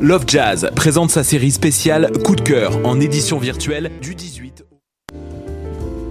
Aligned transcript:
Love 0.00 0.24
Jazz 0.28 0.70
présente 0.76 1.10
sa 1.10 1.24
série 1.24 1.50
spéciale 1.50 2.12
Coup 2.24 2.36
de 2.36 2.40
cœur 2.40 2.78
en 2.86 3.00
édition 3.00 3.38
virtuelle 3.38 3.90
du 4.00 4.14
18 4.14 4.67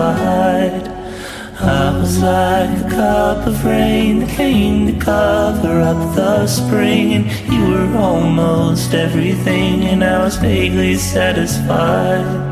I 0.00 1.98
was 1.98 2.22
like 2.22 2.70
a 2.70 2.88
cup 2.88 3.46
of 3.46 3.64
rain 3.64 4.20
that 4.20 4.28
came 4.28 4.86
to 4.86 5.04
cover 5.04 5.80
up 5.80 6.14
the 6.14 6.46
spring, 6.46 7.14
and 7.14 7.52
you 7.52 7.70
were 7.70 7.98
almost 7.98 8.94
everything, 8.94 9.82
and 9.84 10.04
I 10.04 10.22
was 10.22 10.36
vaguely 10.36 10.94
satisfied. 10.94 12.47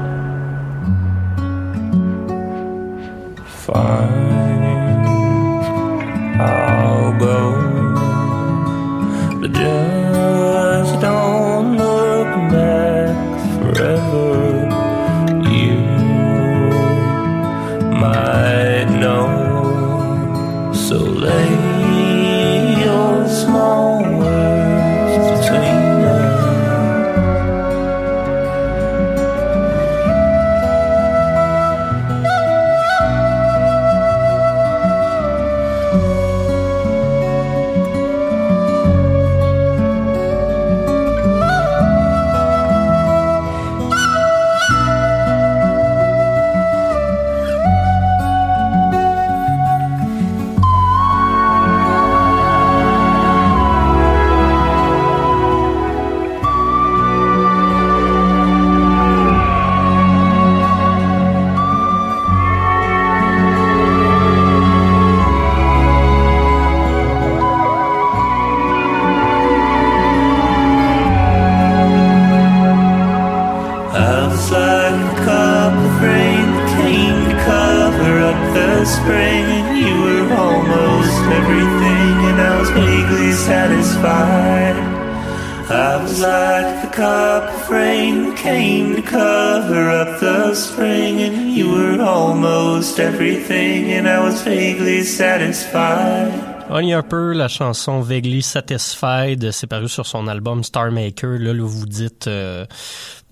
Vaguely 94.44 95.04
satisfied. 95.04 96.32
Honey 96.68 96.94
Harper, 96.94 97.34
la 97.34 97.46
chanson 97.46 98.00
Vaguely 98.00 98.42
Satisfied, 98.42 99.52
c'est 99.52 99.66
paru 99.66 99.88
sur 99.88 100.06
son 100.06 100.26
album 100.26 100.64
Star 100.64 100.90
Maker. 100.90 101.38
Là, 101.38 101.52
là 101.52 101.62
vous 101.64 101.86
dites 101.86 102.26
euh, 102.26 102.64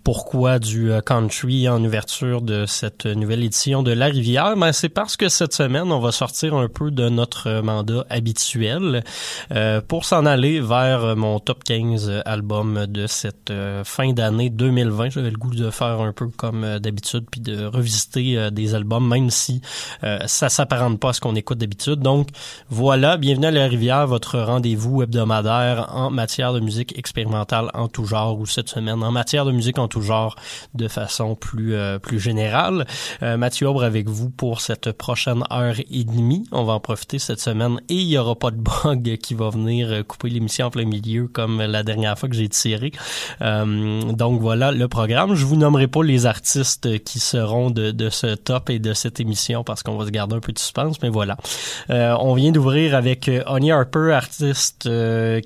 pourquoi 0.04 0.58
du 0.58 0.92
euh, 0.92 1.00
country 1.00 1.68
en 1.68 1.82
ouverture 1.82 2.42
de 2.42 2.66
cette 2.66 3.06
nouvelle 3.06 3.42
édition 3.42 3.82
de 3.82 3.90
La 3.90 4.06
Rivière, 4.06 4.56
mais 4.56 4.74
c'est 4.74 4.90
parce 4.90 5.16
que 5.16 5.30
cette 5.30 5.54
semaine, 5.54 5.90
on 5.90 5.98
va 5.98 6.12
sortir 6.12 6.54
un 6.54 6.68
peu 6.68 6.90
de 6.90 7.08
notre 7.08 7.62
mandat 7.62 8.04
habituel 8.10 9.02
euh, 9.52 9.80
pour 9.80 10.04
s'en 10.04 10.26
aller 10.26 10.60
vers 10.60 11.16
mon 11.16 11.40
top 11.40 11.64
15 11.64 12.22
album 12.26 12.86
de 12.86 13.06
cette 13.06 13.50
euh, 13.50 13.82
fin 13.84 14.12
d'année 14.12 14.50
2020. 14.50 15.10
J'avais 15.10 15.30
le 15.30 15.38
goût 15.38 15.54
de 15.54 15.70
faire 15.70 16.00
un 16.00 16.12
peu 16.12 16.28
comme 16.28 16.64
euh, 16.64 16.78
d'habitude 16.78 17.24
puis 17.30 17.40
de 17.40 17.64
revisiter 17.64 18.36
euh, 18.36 18.50
des 18.50 18.74
albums, 18.74 19.06
même 19.06 19.30
si 19.30 19.60
euh, 20.02 20.18
ça 20.26 20.48
s'apparente 20.48 21.00
pas 21.00 21.10
à 21.10 21.12
ce 21.12 21.20
qu'on 21.20 21.34
écoute 21.34 21.58
d'habitude. 21.58 22.00
Donc 22.00 22.28
voilà, 22.68 23.16
bienvenue 23.16 23.46
à 23.46 23.50
La 23.50 23.66
Rivière, 23.66 24.06
votre 24.06 24.38
rendez-vous 24.38 25.02
hebdomadaire 25.02 25.88
en 25.94 26.10
matière 26.10 26.52
de 26.52 26.60
musique 26.60 26.96
expérimentale 26.98 27.70
en 27.74 27.88
tout 27.88 28.04
genre 28.04 28.38
ou 28.38 28.46
cette 28.46 28.68
semaine 28.68 29.02
en 29.02 29.10
matière 29.10 29.44
de 29.44 29.52
musique 29.52 29.78
en 29.78 29.88
tout 29.88 29.93
genre 30.02 30.36
de 30.74 30.88
façon 30.88 31.34
plus 31.34 31.74
euh, 31.74 31.98
plus 31.98 32.20
générale. 32.20 32.86
Euh, 33.22 33.36
Mathieu 33.36 33.68
Aubre 33.68 33.84
avec 33.84 34.08
vous 34.08 34.30
pour 34.30 34.60
cette 34.60 34.92
prochaine 34.92 35.42
heure 35.52 35.76
et 35.78 36.04
demie. 36.04 36.44
On 36.52 36.64
va 36.64 36.74
en 36.74 36.80
profiter 36.80 37.18
cette 37.18 37.40
semaine 37.40 37.80
et 37.88 37.94
il 37.94 38.06
y 38.06 38.18
aura 38.18 38.34
pas 38.34 38.50
de 38.50 38.58
bug 38.58 39.16
qui 39.18 39.34
va 39.34 39.50
venir 39.50 39.88
euh, 39.90 40.02
couper 40.02 40.30
l'émission 40.30 40.66
en 40.66 40.70
plein 40.70 40.84
milieu 40.84 41.28
comme 41.28 41.60
la 41.60 41.82
dernière 41.82 42.18
fois 42.18 42.28
que 42.28 42.34
j'ai 42.34 42.48
tiré. 42.48 42.92
Euh, 43.42 44.12
donc 44.12 44.40
voilà 44.40 44.72
le 44.72 44.88
programme. 44.88 45.34
Je 45.34 45.44
vous 45.44 45.56
nommerai 45.56 45.86
pas 45.86 46.02
les 46.02 46.26
artistes 46.26 47.02
qui 47.04 47.20
seront 47.20 47.70
de, 47.70 47.90
de 47.90 48.10
ce 48.10 48.34
top 48.34 48.70
et 48.70 48.78
de 48.78 48.94
cette 48.94 49.20
émission 49.20 49.64
parce 49.64 49.82
qu'on 49.82 49.96
va 49.96 50.06
se 50.06 50.10
garder 50.10 50.36
un 50.36 50.40
peu 50.40 50.52
de 50.52 50.58
suspense, 50.58 51.00
mais 51.02 51.08
voilà. 51.08 51.36
Euh, 51.90 52.16
on 52.20 52.34
vient 52.34 52.52
d'ouvrir 52.52 52.94
avec 52.94 53.30
Honey 53.46 53.72
Harper, 53.72 54.12
artiste 54.12 54.88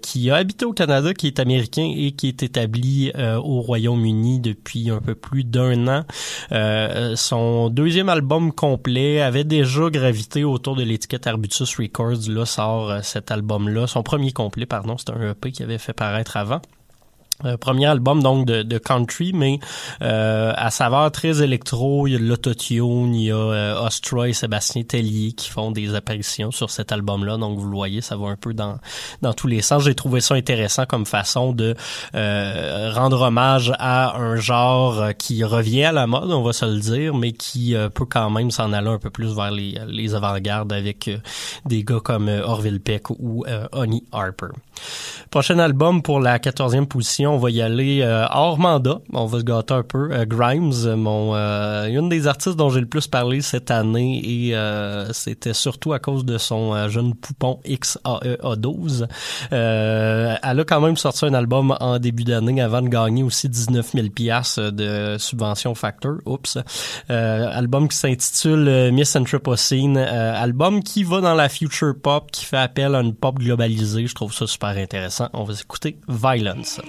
qui 0.03 0.31
a 0.31 0.37
habité 0.37 0.65
au 0.65 0.73
Canada, 0.73 1.15
qui 1.15 1.27
est 1.27 1.41
américain 1.41 1.91
et 1.97 2.13
qui 2.13 2.29
est 2.29 2.43
établi 2.43 3.13
au 3.17 3.61
Royaume-Uni 3.61 4.38
depuis 4.39 4.91
un 4.91 5.01
peu 5.01 5.15
plus 5.15 5.45
d'un 5.45 5.89
an. 5.89 6.05
Euh, 6.53 7.17
son 7.17 7.69
deuxième 7.71 8.09
album 8.09 8.53
complet 8.53 9.21
avait 9.21 9.45
déjà 9.45 9.91
gravité 9.91 10.45
autour 10.45 10.77
de 10.77 10.83
l'étiquette 10.83 11.27
Arbutus 11.27 11.77
Records. 11.77 12.29
Là 12.29 12.45
sort 12.45 12.91
euh, 12.91 13.01
cet 13.03 13.31
album-là, 13.31 13.87
son 13.87 14.03
premier 14.03 14.33
complet, 14.33 14.67
pardon, 14.67 14.97
c'est 14.99 15.11
un 15.11 15.31
EP 15.31 15.53
qu'il 15.53 15.65
avait 15.65 15.79
fait 15.79 15.93
paraître 15.93 16.37
avant. 16.37 16.61
Euh, 17.45 17.57
premier 17.57 17.87
album 17.87 18.21
donc 18.21 18.47
de, 18.47 18.63
de 18.63 18.79
country, 18.79 19.33
mais 19.33 19.61
euh, 20.03 20.53
à 20.57 20.71
saveur 20.71 21.13
très 21.13 21.41
électro. 21.41 22.09
Il 22.09 22.13
y 22.13 22.17
a 22.17 22.19
l'autotune, 22.19 23.15
il 23.15 23.27
y 23.27 23.31
a 23.31 23.37
euh, 23.37 23.87
Ostroy 23.87 24.31
et 24.31 24.33
Sébastien 24.33 24.83
Tellier 24.83 25.33
qui 25.33 25.49
font 25.49 25.71
des 25.71 25.95
apparitions 25.95 26.51
sur 26.51 26.71
cet 26.71 26.91
album-là. 26.91 27.37
Donc 27.37 27.59
vous 27.59 27.69
le 27.69 27.77
voyez, 27.77 28.01
ça 28.01 28.17
va 28.17 28.29
un 28.29 28.37
peu 28.37 28.55
dans 28.55 28.79
dans 29.23 29.33
tous 29.35 29.47
les 29.47 29.63
sens. 29.63 29.85
J'ai 29.85 29.95
trouvé 29.95 30.21
ça 30.21 30.35
intéressant 30.35 30.85
comme 30.85 31.07
façon 31.07 31.53
de 31.53 31.77
euh, 32.17 32.93
rendre 32.93 33.21
hommage 33.21 33.73
à 33.79 34.17
un 34.17 34.35
genre 34.37 35.11
qui 35.17 35.45
revient 35.45 35.85
à 35.85 35.93
la 35.93 36.09
mode, 36.09 36.33
on 36.33 36.43
va 36.43 36.53
se 36.53 36.65
le 36.65 36.81
dire, 36.81 37.15
mais 37.15 37.33
qui 37.33 37.75
peut 37.95 38.07
quand 38.07 38.31
même 38.31 38.51
s'en 38.51 38.73
aller 38.73 38.89
un 38.89 38.99
peu 38.99 39.11
plus 39.11 39.35
vers 39.35 39.53
les, 39.53 39.79
les 39.87 40.15
avant-gardes 40.15 40.73
avec 40.73 41.09
des 41.67 41.85
gars 41.85 42.01
comme 42.03 42.29
Orville 42.29 42.81
Peck 42.81 43.11
ou 43.11 43.45
Honey 43.73 44.03
Harper. 44.13 44.49
Prochain 45.31 45.59
album 45.59 46.03
pour 46.03 46.21
la 46.21 46.39
quatorzième 46.39 46.87
position, 46.87 47.28
on 47.29 47.39
va 47.39 47.51
y 47.51 47.63
aller 47.63 48.01
euh, 48.03 48.27
hors 48.31 48.59
mandat. 48.59 49.01
On 49.13 49.27
va 49.27 49.39
se 49.39 49.45
gâter 49.45 49.75
un 49.75 49.83
peu. 49.83 50.11
Euh, 50.13 50.25
Grimes, 50.25 50.95
mon 50.97 51.35
euh, 51.35 51.87
une 51.87 52.09
des 52.09 52.27
artistes 52.27 52.57
dont 52.57 52.71
j'ai 52.71 52.81
le 52.81 52.87
plus 52.87 53.07
parlé 53.07 53.41
cette 53.41 53.71
année 53.71 54.21
et 54.25 54.55
c'était 55.13 55.55
surtout 55.55 55.93
à 55.93 55.99
cause 55.99 56.25
de 56.25 56.39
son 56.39 56.89
jeune 56.89 57.15
poupon 57.15 57.61
XAEA12. 57.67 59.07
elle 59.51 60.61
a 60.61 60.65
quand 60.67 60.81
même 60.81 60.97
sorti 60.97 61.27
un 61.27 61.35
album 61.35 61.77
en 61.81 61.99
début 61.99 62.25
d'année 62.25 62.61
avant 62.61 62.83
de 62.83 62.89
gagner 62.89 63.23
aussi 63.23 63.49
19 63.49 63.93
000 63.93 64.09
pièces 64.09 64.59
de 64.59 65.17
subvention 65.19 65.75
Factor. 65.75 66.17
Oups. 66.27 66.59
album 67.09 67.89
qui 67.89 67.97
s'intitule 67.97 68.91
Miss 68.93 69.15
Anthropocene. 69.17 69.97
album 69.99 70.83
qui 70.83 71.05
va 71.05 71.21
dans 71.21 71.35
la 71.35 71.49
future 71.49 71.95
pop, 72.01 72.31
qui 72.31 72.45
fait 72.45 72.57
appel 72.57 72.95
à 72.95 73.01
une 73.01 73.15
pop 73.15 73.39
globalisée. 73.39 74.07
Je 74.07 74.15
trouve 74.15 74.33
ça 74.33 74.47
super 74.47 74.71
intéressant. 74.71 75.29
On 75.33 75.45
va 75.45 75.55
écouter 75.55 75.99
Violence. 76.09 76.81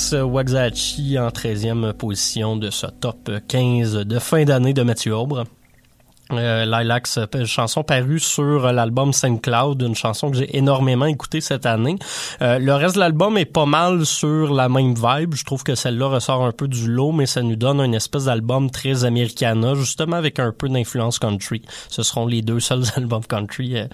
Lilacs 0.00 0.14
Waxahachie 0.14 1.18
en 1.18 1.28
13e 1.28 1.92
position 1.92 2.56
de 2.56 2.70
ce 2.70 2.86
top 2.86 3.30
15 3.48 4.06
de 4.06 4.18
fin 4.18 4.44
d'année 4.44 4.72
de 4.72 4.82
Mathieu 4.82 5.14
Aubre. 5.14 5.44
Euh, 6.40 6.64
Lilacs, 6.64 7.08
euh, 7.18 7.44
chanson 7.44 7.82
parue 7.82 8.18
sur 8.18 8.72
l'album 8.72 9.12
Saint 9.12 9.36
Cloud, 9.36 9.82
une 9.82 9.94
chanson 9.94 10.30
que 10.30 10.36
j'ai 10.36 10.56
énormément 10.56 11.06
écoutée 11.06 11.40
cette 11.40 11.66
année. 11.66 11.96
Euh, 12.42 12.58
le 12.58 12.74
reste 12.74 12.94
de 12.94 13.00
l'album 13.00 13.36
est 13.38 13.44
pas 13.44 13.66
mal 13.66 14.06
sur 14.06 14.52
la 14.52 14.68
même 14.68 14.94
vibe. 14.94 15.34
Je 15.34 15.44
trouve 15.44 15.62
que 15.62 15.74
celle-là 15.74 16.08
ressort 16.08 16.44
un 16.44 16.52
peu 16.52 16.68
du 16.68 16.90
lot, 16.90 17.12
mais 17.12 17.26
ça 17.26 17.42
nous 17.42 17.56
donne 17.56 17.80
une 17.80 17.94
espèce 17.94 18.24
d'album 18.24 18.70
très 18.70 19.04
americana, 19.04 19.74
justement 19.74 20.16
avec 20.16 20.38
un 20.38 20.52
peu 20.52 20.68
d'influence 20.68 21.18
country. 21.18 21.62
Ce 21.88 22.02
seront 22.02 22.26
les 22.26 22.42
deux 22.42 22.60
seuls 22.60 22.84
albums 22.96 23.24
country, 23.24 23.76
euh, 23.76 23.86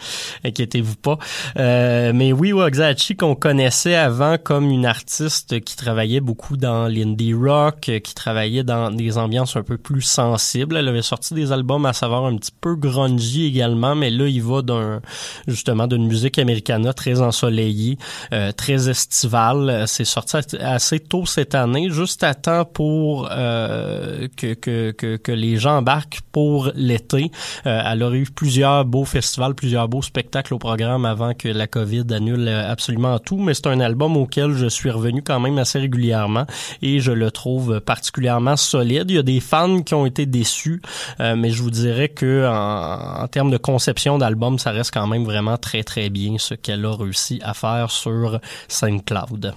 inquiétez-vous 0.44 0.96
pas. 0.96 1.18
Euh, 1.58 2.12
mais 2.14 2.32
oui, 2.32 2.52
Waxahachie 2.52 3.16
qu'on 3.16 3.34
connaissait 3.34 3.96
avant 3.96 4.36
comme 4.38 4.70
une 4.70 4.86
artiste 4.86 5.60
qui 5.60 5.76
travaillait 5.76 6.20
beaucoup 6.20 6.56
dans 6.56 6.86
l'indie 6.86 7.34
rock, 7.34 7.90
qui 8.02 8.14
travaillait 8.14 8.64
dans 8.64 8.90
des 8.90 9.18
ambiances 9.18 9.56
un 9.56 9.62
peu 9.62 9.78
plus 9.78 10.02
sensibles. 10.02 10.76
Elle 10.76 10.88
avait 10.88 11.02
sorti 11.02 11.34
des 11.34 11.52
albums 11.52 11.86
à 11.86 11.92
savoir 11.92 12.24
petit 12.36 12.52
peu 12.60 12.74
grungy 12.74 13.46
également, 13.46 13.94
mais 13.94 14.10
là, 14.10 14.26
il 14.26 14.42
va 14.42 14.62
d'un 14.62 15.00
justement 15.46 15.86
d'une 15.86 16.06
musique 16.06 16.38
americana 16.38 16.92
très 16.92 17.20
ensoleillée, 17.20 17.98
euh, 18.32 18.52
très 18.52 18.88
estivale. 18.88 19.84
C'est 19.86 20.04
sorti 20.04 20.36
assez 20.60 21.00
tôt 21.00 21.26
cette 21.26 21.54
année, 21.54 21.90
juste 21.90 22.22
à 22.22 22.34
temps 22.34 22.64
pour 22.64 23.28
euh, 23.30 24.28
que, 24.36 24.54
que, 24.54 24.90
que, 24.92 25.16
que, 25.16 25.32
les 25.32 25.56
gens 25.56 25.78
embarquent 25.78 26.20
pour 26.32 26.70
l'été. 26.74 27.30
Euh, 27.66 27.82
elle 27.84 28.02
aurait 28.02 28.18
eu 28.18 28.26
plusieurs 28.34 28.84
beaux 28.84 29.04
festivals, 29.04 29.54
plusieurs 29.54 29.88
beaux 29.88 30.02
spectacles 30.02 30.54
au 30.54 30.58
programme 30.58 31.04
avant 31.04 31.34
que 31.34 31.48
la 31.48 31.66
COVID 31.66 32.04
annule 32.10 32.48
absolument 32.48 33.18
tout, 33.18 33.38
mais 33.38 33.54
c'est 33.54 33.66
un 33.66 33.80
album 33.80 34.16
auquel 34.16 34.52
je 34.52 34.66
suis 34.66 34.90
revenu 34.90 35.22
quand 35.22 35.40
même 35.40 35.58
assez 35.58 35.78
régulièrement 35.78 36.46
et 36.82 37.00
je 37.00 37.12
le 37.12 37.30
trouve 37.30 37.80
particulièrement 37.80 38.56
solide. 38.56 39.10
Il 39.10 39.16
y 39.16 39.18
a 39.18 39.22
des 39.22 39.40
fans 39.40 39.82
qui 39.82 39.94
ont 39.94 40.06
été 40.06 40.26
déçus, 40.26 40.80
euh, 41.20 41.36
mais 41.36 41.50
je 41.50 41.62
vous 41.62 41.70
dirais 41.70 42.08
que 42.16 42.48
en, 42.48 43.28
termes 43.28 43.50
de 43.50 43.58
conception 43.58 44.18
d'album, 44.18 44.58
ça 44.58 44.72
reste 44.72 44.92
quand 44.92 45.06
même 45.06 45.24
vraiment 45.24 45.56
très 45.56 45.84
très 45.84 46.10
bien 46.10 46.36
ce 46.38 46.54
qu'elle 46.54 46.84
a 46.84 46.96
réussi 46.96 47.40
à 47.44 47.54
faire 47.54 47.90
sur 47.90 48.40
SoundCloud. 48.68 49.54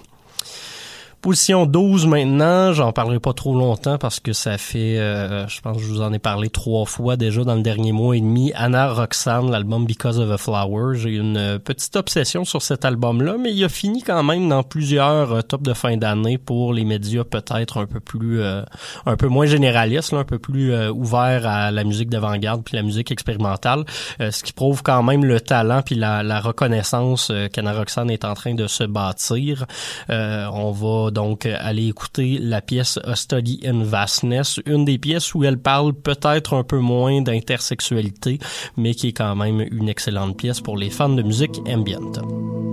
Position 1.21 1.65
12 1.65 2.07
maintenant, 2.07 2.71
j'en 2.73 2.93
parlerai 2.93 3.19
pas 3.19 3.33
trop 3.33 3.53
longtemps 3.53 3.97
parce 3.97 4.19
que 4.19 4.31
ça 4.31 4.57
fait, 4.57 4.97
euh, 4.97 5.47
je 5.47 5.59
pense 5.59 5.77
que 5.77 5.83
je 5.83 5.89
vous 5.89 6.01
en 6.01 6.13
ai 6.13 6.19
parlé 6.19 6.49
trois 6.49 6.85
fois 6.85 7.17
déjà 7.17 7.43
dans 7.43 7.55
le 7.55 7.61
dernier 7.61 7.91
mois 7.91 8.15
et 8.15 8.21
demi. 8.21 8.53
Anna 8.55 8.93
Roxanne, 8.93 9.51
l'album 9.51 9.85
Because 9.85 10.19
of 10.19 10.31
a 10.31 10.37
Flower, 10.37 10.97
j'ai 10.97 11.15
une 11.15 11.59
petite 11.59 11.95
obsession 11.97 12.45
sur 12.45 12.61
cet 12.61 12.85
album-là, 12.85 13.35
mais 13.37 13.53
il 13.53 13.63
a 13.65 13.69
fini 13.69 14.01
quand 14.01 14.23
même 14.23 14.47
dans 14.47 14.63
plusieurs 14.63 15.33
euh, 15.33 15.41
tops 15.41 15.63
de 15.63 15.73
fin 15.73 15.97
d'année 15.97 16.37
pour 16.37 16.73
les 16.73 16.85
médias 16.85 17.23
peut-être 17.23 17.77
un 17.77 17.85
peu 17.85 17.99
plus, 17.99 18.41
euh, 18.41 18.61
un 19.05 19.15
peu 19.15 19.27
moins 19.27 19.45
généralistes, 19.45 20.13
un 20.13 20.23
peu 20.23 20.39
plus 20.39 20.71
euh, 20.71 20.91
ouverts 20.91 21.45
à 21.45 21.71
la 21.71 21.83
musique 21.83 22.09
d'avant-garde 22.09 22.63
puis 22.63 22.75
la 22.75 22.83
musique 22.83 23.11
expérimentale, 23.11 23.83
euh, 24.21 24.31
ce 24.31 24.43
qui 24.43 24.53
prouve 24.53 24.83
quand 24.83 25.03
même 25.03 25.25
le 25.25 25.39
talent 25.41 25.81
puis 25.81 25.95
la, 25.95 26.23
la 26.23 26.39
reconnaissance 26.39 27.31
qu'Anna 27.53 27.73
Roxanne 27.73 28.09
est 28.09 28.25
en 28.25 28.33
train 28.33 28.53
de 28.53 28.67
se 28.67 28.83
bâtir. 28.83 29.65
on 30.09 30.71
va 30.71 31.08
donc 31.11 31.45
aller 31.45 31.87
écouter 31.87 32.37
la 32.39 32.61
pièce 32.61 32.99
A 33.03 33.15
Study 33.15 33.61
in 33.65 33.83
Vastness, 33.83 34.59
une 34.65 34.85
des 34.85 34.97
pièces 34.97 35.33
où 35.33 35.43
elle 35.43 35.59
parle 35.59 35.93
peut-être 35.93 36.53
un 36.53 36.63
peu 36.63 36.79
moins 36.79 37.21
d'intersexualité, 37.21 38.39
mais 38.77 38.93
qui 38.93 39.09
est 39.09 39.13
quand 39.13 39.35
même 39.35 39.61
une 39.71 39.89
excellente 39.89 40.37
pièce 40.37 40.61
pour 40.61 40.77
les 40.77 40.89
fans 40.89 41.09
de 41.09 41.23
musique 41.23 41.59
ambient. 41.67 42.68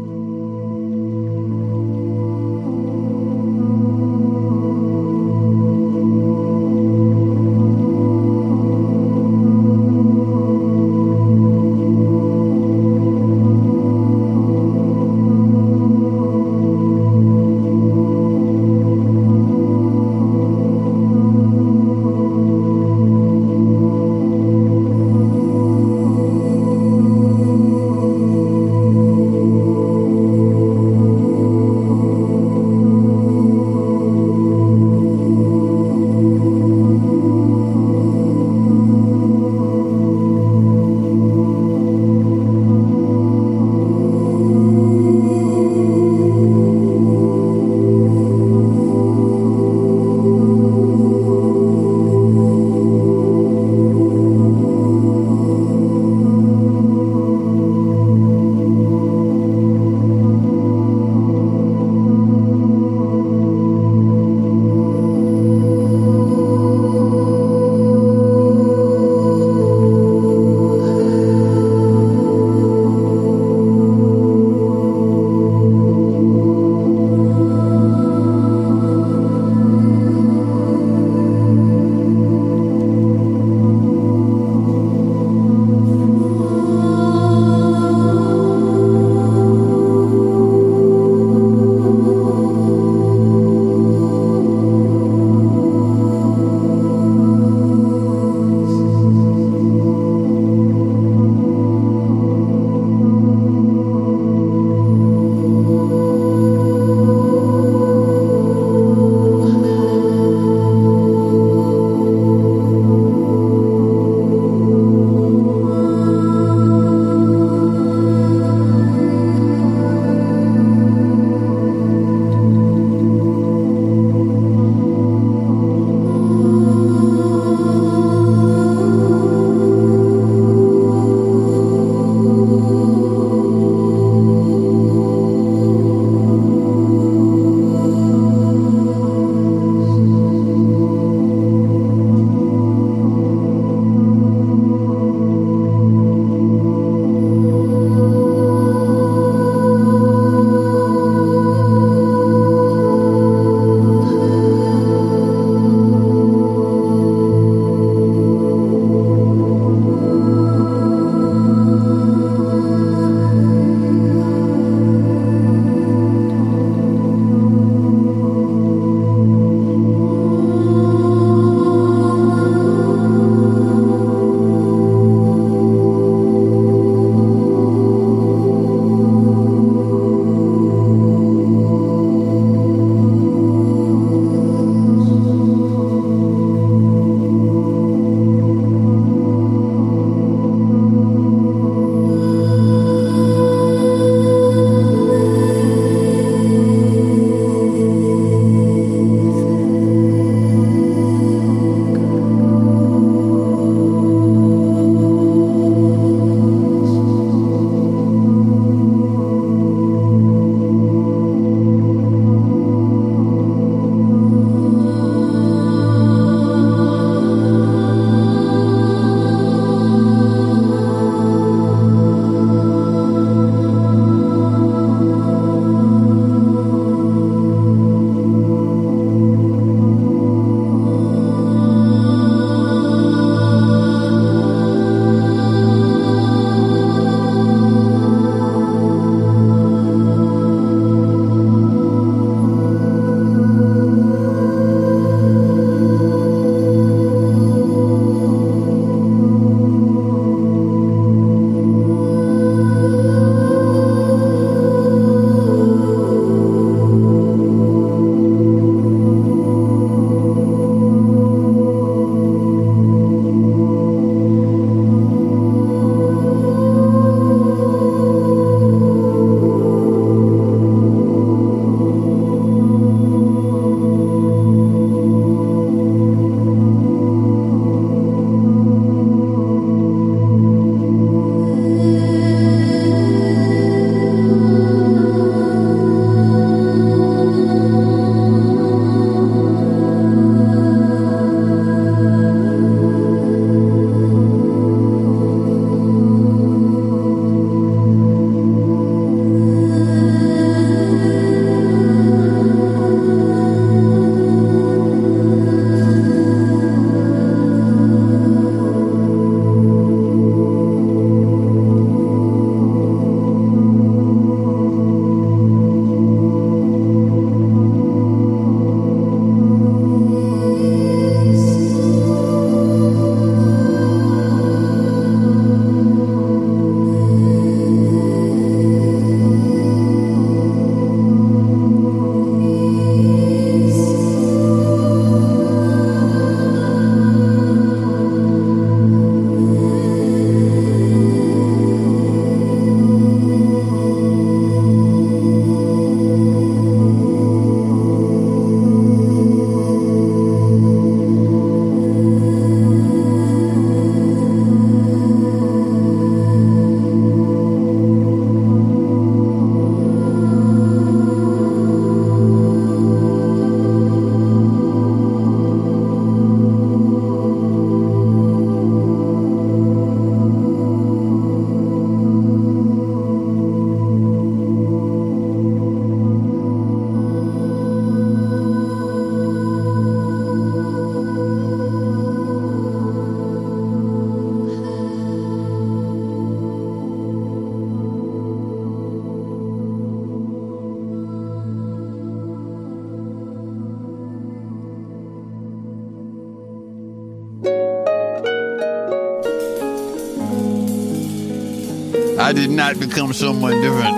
Not 402.67 402.81
become 402.81 403.13
someone 403.13 403.53
different 403.61 403.97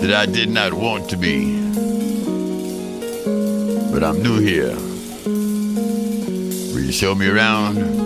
that 0.00 0.10
I 0.14 0.24
did 0.24 0.48
not 0.48 0.72
want 0.72 1.10
to 1.10 1.18
be. 1.18 1.60
But 3.92 4.02
I'm 4.02 4.22
new 4.22 4.40
here. 4.40 4.74
Will 6.72 6.80
you 6.80 6.92
show 6.92 7.14
me 7.14 7.28
around? 7.28 8.01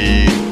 e 0.00 0.49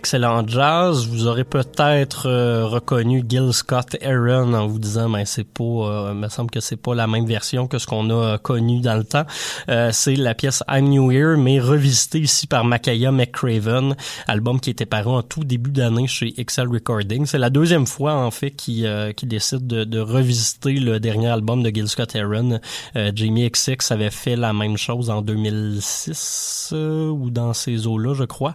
excellent 0.00 0.48
jazz. 0.48 1.06
Vous 1.06 1.26
aurez 1.26 1.44
peut-être 1.44 2.26
euh, 2.26 2.64
reconnu 2.64 3.22
Gil 3.28 3.52
Scott 3.52 3.98
Aaron 4.02 4.54
en 4.54 4.66
vous 4.66 4.78
disant, 4.78 5.10
mais 5.10 5.26
c'est 5.26 5.44
pas, 5.44 5.62
euh, 5.62 6.14
me 6.14 6.30
semble 6.30 6.50
que 6.50 6.60
c'est 6.60 6.78
pas 6.78 6.94
la 6.94 7.06
même 7.06 7.26
version 7.26 7.66
que 7.66 7.76
ce 7.76 7.86
qu'on 7.86 8.08
a 8.08 8.14
euh, 8.14 8.38
connu 8.38 8.80
dans 8.80 8.96
le 8.96 9.04
temps. 9.04 9.26
Euh, 9.68 9.90
c'est 9.92 10.16
la 10.16 10.34
pièce 10.34 10.64
I'm 10.70 10.88
New 10.88 11.12
Here, 11.12 11.36
mais 11.36 11.60
revisitée 11.60 12.20
ici 12.20 12.46
par 12.46 12.64
Makaya 12.64 13.12
McCraven, 13.12 13.94
album 14.26 14.58
qui 14.58 14.70
était 14.70 14.86
paru 14.86 15.10
en 15.10 15.22
tout 15.22 15.44
début 15.44 15.70
d'année 15.70 16.06
chez 16.06 16.32
Excel 16.40 16.68
Recording. 16.68 17.26
C'est 17.26 17.36
la 17.36 17.50
deuxième 17.50 17.86
fois 17.86 18.14
en 18.14 18.30
fait 18.30 18.52
qui 18.52 18.86
qui 19.16 19.26
décide 19.26 19.66
de, 19.66 19.84
de, 19.84 19.98
revisiter 20.00 20.72
le 20.72 20.98
dernier 20.98 21.28
album 21.28 21.62
de 21.62 21.68
Gil 21.68 21.88
Scott 21.88 22.16
Aaron. 22.16 22.58
Jamie 22.94 23.50
XX 23.50 23.92
avait 23.92 24.10
fait 24.10 24.36
la 24.36 24.54
même 24.54 24.78
chose 24.78 25.10
en 25.10 25.20
2006 25.20 26.72
ou 26.72 27.28
dans 27.28 27.52
ces 27.52 27.86
eaux-là, 27.86 28.14
je 28.14 28.24
crois. 28.24 28.54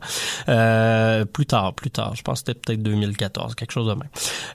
Euh, 0.49 1.25
plus 1.36 1.45
tard, 1.45 1.74
plus 1.74 1.91
tard. 1.91 2.15
Je 2.15 2.21
pense 2.21 2.41
que 2.41 2.54
c'était 2.54 2.60
peut-être 2.62 2.82
2014, 2.82 3.56
quelque 3.56 3.74
chose 3.74 3.89
de 3.89 3.93
même. 3.93 4.08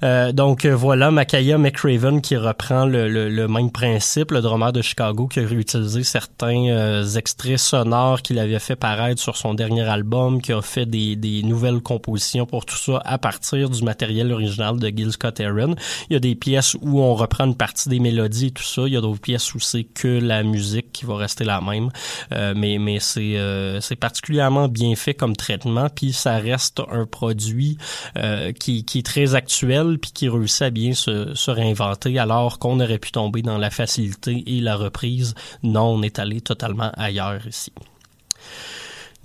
Euh, 0.03 0.33
donc 0.33 0.64
euh, 0.64 0.75
voilà, 0.75 1.11
Makaya 1.11 1.59
McRaven 1.59 2.23
qui 2.23 2.38
reprend 2.38 2.87
le, 2.87 3.07
le, 3.07 3.49
même 3.49 3.71
principe, 3.71 4.31
le 4.31 4.40
drummer 4.40 4.73
de 4.73 4.81
Chicago 4.81 5.27
qui 5.29 5.40
a 5.40 5.47
réutilisé 5.47 6.03
certains 6.05 6.69
euh, 6.69 7.05
extraits 7.05 7.59
sonores 7.59 8.23
qu'il 8.23 8.38
avait 8.38 8.59
fait 8.59 8.77
paraître 8.77 9.21
sur 9.21 9.37
son 9.37 9.53
dernier 9.53 9.83
album, 9.83 10.40
qui 10.40 10.55
a 10.55 10.62
fait 10.62 10.87
des, 10.87 11.16
des 11.16 11.43
nouvelles 11.43 11.81
compositions 11.81 12.47
pour 12.47 12.64
tout 12.64 12.79
ça 12.79 13.03
à 13.05 13.19
partir 13.19 13.69
du 13.69 13.85
matériel 13.85 14.33
original 14.33 14.79
de 14.79 14.88
Gil 14.88 15.12
Scott 15.12 15.38
Aaron. 15.38 15.75
Il 16.09 16.14
y 16.14 16.16
a 16.16 16.21
des 16.21 16.35
pièces 16.35 16.79
où 16.81 17.03
on 17.03 17.14
reprend 17.14 17.45
une 17.45 17.57
partie 17.57 17.90
des 17.90 18.01
mélodies 18.01 18.47
et 18.47 18.53
tout 18.53 18.62
ça. 18.62 18.85
Il 18.87 18.95
y 18.95 18.97
a 18.97 19.03
d'autres 19.03 19.21
pièces 19.21 19.55
où 19.55 19.61
c'est 19.61 19.85
que 19.85 20.09
la 20.09 20.43
musique 20.45 20.93
qui 20.93 21.05
va 21.05 21.16
rester 21.16 21.45
la 21.45 21.61
même. 21.61 21.90
mais 22.31 22.79
mais 22.79 23.01
c'est 23.01 23.37
c'est 23.81 23.97
particulièrement 23.97 24.66
bien 24.69 24.95
fait 24.97 25.12
comme 25.12 25.37
traitement, 25.37 25.88
puis 25.95 26.14
ça 26.14 26.38
reste 26.38 26.69
un 26.90 27.06
produit 27.06 27.78
euh, 28.16 28.52
qui, 28.52 28.85
qui, 28.85 29.00
est 29.00 29.06
très 29.06 29.35
actuel, 29.35 29.98
puis 29.98 30.12
qui 30.12 30.28
réussit 30.28 30.62
à 30.62 30.70
bien 30.70 30.94
se, 30.94 31.35
se 31.35 31.50
réinventer, 31.50 32.18
alors 32.18 32.59
qu'on 32.59 32.80
aurait 32.80 32.98
pu 32.98 33.12
tomber 33.12 33.42
dans 33.42 33.59
la 33.59 33.70
facilité 33.70 34.42
et 34.46 34.61
la 34.61 34.76
reprise. 34.76 35.35
Non, 35.62 35.94
on 35.94 36.02
est 36.02 36.18
allé 36.18 36.40
totalement 36.40 36.90
ailleurs 36.96 37.46
ici. 37.46 37.72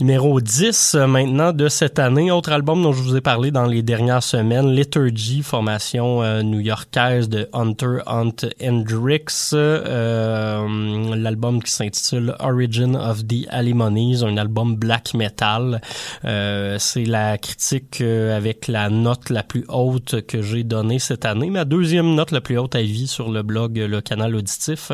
Numéro 0.01 0.41
10 0.41 0.95
euh, 0.95 1.07
maintenant 1.07 1.53
de 1.53 1.69
cette 1.69 1.99
année, 1.99 2.29
autre 2.29 2.51
album 2.51 2.83
dont 2.83 2.91
je 2.91 3.01
vous 3.01 3.15
ai 3.15 3.21
parlé 3.21 3.49
dans 3.49 3.63
les 3.63 3.81
dernières 3.81 4.23
semaines, 4.23 4.75
Liturgy, 4.75 5.41
formation 5.41 6.21
euh, 6.21 6.41
new-yorkaise 6.41 7.29
de 7.29 7.47
Hunter 7.53 7.99
Hunt 8.05 8.35
Hendrix, 8.61 9.51
euh, 9.53 11.15
l'album 11.15 11.63
qui 11.63 11.71
s'intitule 11.71 12.35
Origin 12.39 12.97
of 12.97 13.25
the 13.25 13.47
Alimonies, 13.47 14.21
un 14.25 14.35
album 14.35 14.75
black 14.75 15.13
metal. 15.13 15.79
C'est 16.23 17.05
la 17.05 17.37
critique 17.37 18.01
avec 18.01 18.67
la 18.67 18.89
note 18.89 19.29
la 19.29 19.43
plus 19.43 19.63
haute 19.69 20.25
que 20.25 20.41
j'ai 20.41 20.65
donnée 20.65 20.99
cette 20.99 21.23
année, 21.23 21.49
ma 21.49 21.63
deuxième 21.63 22.15
note 22.15 22.31
la 22.31 22.41
plus 22.41 22.57
haute 22.57 22.75
à 22.75 22.81
vie 22.81 23.07
sur 23.07 23.31
le 23.31 23.43
blog 23.43 23.77
Le 23.77 24.01
Canal 24.01 24.35
Auditif. 24.35 24.91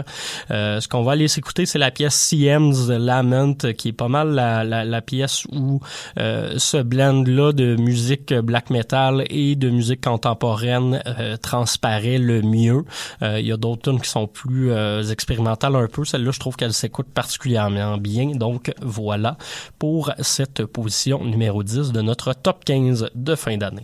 ce 0.50 0.88
qu'on 0.88 1.02
va 1.02 1.14
aller 1.14 1.28
s'écouter, 1.28 1.66
c'est 1.66 1.80
la 1.80 1.90
pièce 1.90 2.30
CM's 2.30 2.90
Lament, 2.90 3.74
qui 3.76 3.88
est 3.88 3.94
pas 3.94 4.08
mal 4.08 4.36
la, 4.36 4.64
la 4.64 4.91
la 4.92 5.02
pièce 5.02 5.46
où 5.52 5.80
euh, 6.20 6.56
ce 6.58 6.78
blend-là 6.78 7.54
de 7.54 7.76
musique 7.76 8.34
black 8.34 8.70
metal 8.70 9.26
et 9.30 9.56
de 9.56 9.70
musique 9.70 10.04
contemporaine 10.04 11.02
euh, 11.08 11.38
transparaît 11.38 12.18
le 12.18 12.42
mieux. 12.42 12.84
Euh, 13.24 13.40
il 13.40 13.48
y 13.48 13.52
a 13.52 13.58
d'autres 13.58 13.92
tunes 13.92 14.02
qui 14.02 14.10
sont 14.10 14.28
plus 14.28 14.72
expérimentales 15.10 15.76
un 15.76 15.88
peu. 15.88 16.06
Celle-là, 16.06 16.32
je 16.32 16.40
trouve 16.40 16.56
qu'elle 16.56 16.74
s'écoute 16.74 17.08
particulièrement 17.14 17.98
bien. 17.98 18.32
Donc 18.36 18.74
voilà 18.82 19.38
pour 19.80 20.12
cette 20.20 20.66
position 20.66 21.24
numéro 21.24 21.64
10 21.64 21.92
de 21.92 22.02
notre 22.02 22.34
top 22.34 22.64
15 22.66 23.10
de 23.16 23.36
fin 23.36 23.58
d'année. 23.58 23.84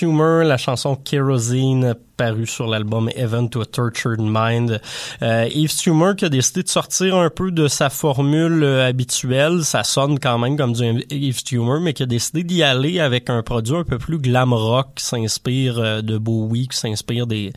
Tumor, 0.00 0.46
la 0.46 0.56
chanson 0.56 0.96
Kerosene 0.96 1.94
paru 2.20 2.46
sur 2.46 2.66
l'album 2.66 3.08
Event 3.16 3.48
to 3.48 3.62
a 3.62 3.64
Tortured 3.64 4.20
Mind. 4.20 4.78
Euh, 5.22 5.48
Eve 5.54 5.74
Tumor 5.74 6.14
qui 6.16 6.26
a 6.26 6.28
décidé 6.28 6.62
de 6.62 6.68
sortir 6.68 7.16
un 7.16 7.30
peu 7.30 7.50
de 7.50 7.66
sa 7.66 7.88
formule 7.88 8.62
euh, 8.62 8.86
habituelle, 8.86 9.64
ça 9.64 9.84
sonne 9.84 10.18
quand 10.18 10.38
même 10.38 10.58
comme 10.58 10.74
du 10.74 10.84
Eve 11.08 11.42
Tumor, 11.42 11.80
mais 11.80 11.94
qui 11.94 12.02
a 12.02 12.06
décidé 12.06 12.44
d'y 12.44 12.62
aller 12.62 13.00
avec 13.00 13.30
un 13.30 13.42
produit 13.42 13.74
un 13.74 13.84
peu 13.84 13.96
plus 13.96 14.18
glam 14.18 14.52
rock 14.52 14.88
qui 14.96 15.04
s'inspire 15.06 15.78
euh, 15.78 16.02
de 16.02 16.18
Bowie, 16.18 16.68
qui 16.68 16.76
s'inspire 16.76 17.26
des 17.26 17.54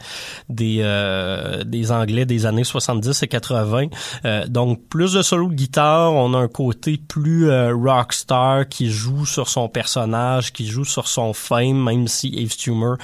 des 0.48 0.78
euh, 0.80 1.66
des 1.66 1.92
Anglais 1.92 2.26
des 2.26 2.46
années 2.46 2.64
70 2.64 3.22
et 3.22 3.28
80. 3.28 3.88
Euh, 4.24 4.48
donc 4.48 4.88
plus 4.88 5.12
de 5.12 5.22
solo 5.22 5.50
de 5.50 5.56
guitare, 5.56 6.14
on 6.14 6.34
a 6.36 6.38
un 6.38 6.48
côté 6.48 6.98
plus 6.98 7.52
rockstar 7.72 8.70
qui 8.70 8.90
joue 8.90 9.26
sur 9.26 9.50
son 9.50 9.68
personnage, 9.68 10.54
qui 10.54 10.68
joue 10.68 10.86
sur 10.86 11.10
son 11.10 11.34
fame, 11.34 11.84
même 11.84 12.08
si 12.08 12.34
Eve 12.38 12.56
Tumor 12.56 12.96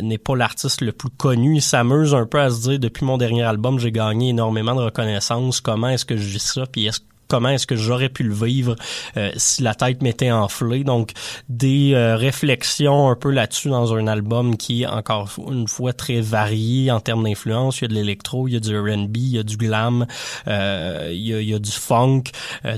n'est 0.00 0.18
pas 0.18 0.36
l'artiste 0.36 0.80
le 0.80 0.92
plus 0.92 1.01
plus 1.02 1.10
connu. 1.16 1.56
Il 1.56 1.62
s'amuse 1.62 2.14
un 2.14 2.26
peu 2.26 2.40
à 2.40 2.50
se 2.50 2.60
dire, 2.68 2.78
depuis 2.78 3.04
mon 3.04 3.18
dernier 3.18 3.42
album, 3.42 3.78
j'ai 3.78 3.90
gagné 3.90 4.28
énormément 4.30 4.74
de 4.76 4.82
reconnaissance. 4.82 5.60
Comment 5.60 5.88
est-ce 5.88 6.04
que 6.04 6.16
je 6.16 6.28
vis 6.28 6.42
ça? 6.42 6.64
Puis 6.66 6.86
est-ce 6.86 7.00
comment 7.32 7.48
est-ce 7.48 7.66
que 7.66 7.76
j'aurais 7.76 8.10
pu 8.10 8.24
le 8.24 8.34
vivre 8.34 8.76
euh, 9.16 9.30
si 9.36 9.62
la 9.62 9.74
tête 9.74 10.02
m'était 10.02 10.30
enflée. 10.30 10.84
Donc 10.84 11.12
des 11.48 11.94
euh, 11.94 12.14
réflexions 12.14 13.08
un 13.08 13.16
peu 13.16 13.30
là-dessus 13.30 13.70
dans 13.70 13.94
un 13.94 14.06
album 14.06 14.58
qui 14.58 14.82
est 14.82 14.86
encore 14.86 15.30
une 15.50 15.66
fois 15.66 15.94
très 15.94 16.20
varié 16.20 16.90
en 16.90 17.00
termes 17.00 17.24
d'influence. 17.24 17.80
Il 17.80 17.84
y 17.84 17.86
a 17.86 17.88
de 17.88 17.94
l'électro, 17.94 18.48
il 18.48 18.52
y 18.52 18.56
a 18.58 18.60
du 18.60 18.78
R&B, 18.78 19.16
il 19.16 19.28
y 19.28 19.38
a 19.38 19.42
du 19.44 19.56
glam, 19.56 20.06
euh, 20.46 21.08
il, 21.10 21.22
y 21.22 21.54
a, 21.54 21.58
du 21.58 21.70
funk, 21.70 22.24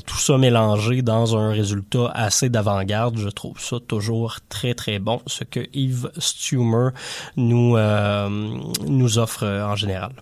tout 0.06 0.18
ça 0.18 0.38
mélangé 0.38 1.02
dans 1.02 1.36
un 1.36 1.50
résultat 1.50 2.12
assez 2.14 2.48
d'avant-garde. 2.48 3.18
Je 3.18 3.30
trouve 3.30 3.58
ça 3.58 3.78
toujours 3.80 4.36
très 4.48 4.74
très 4.74 5.00
bon, 5.00 5.20
ce 5.26 5.42
que 5.42 5.66
Yves 5.72 6.12
Stumer 6.18 6.90
nous 7.36 7.76
nous 8.86 9.18
offre 9.18 9.44
en 9.44 9.74
général. 9.74 10.12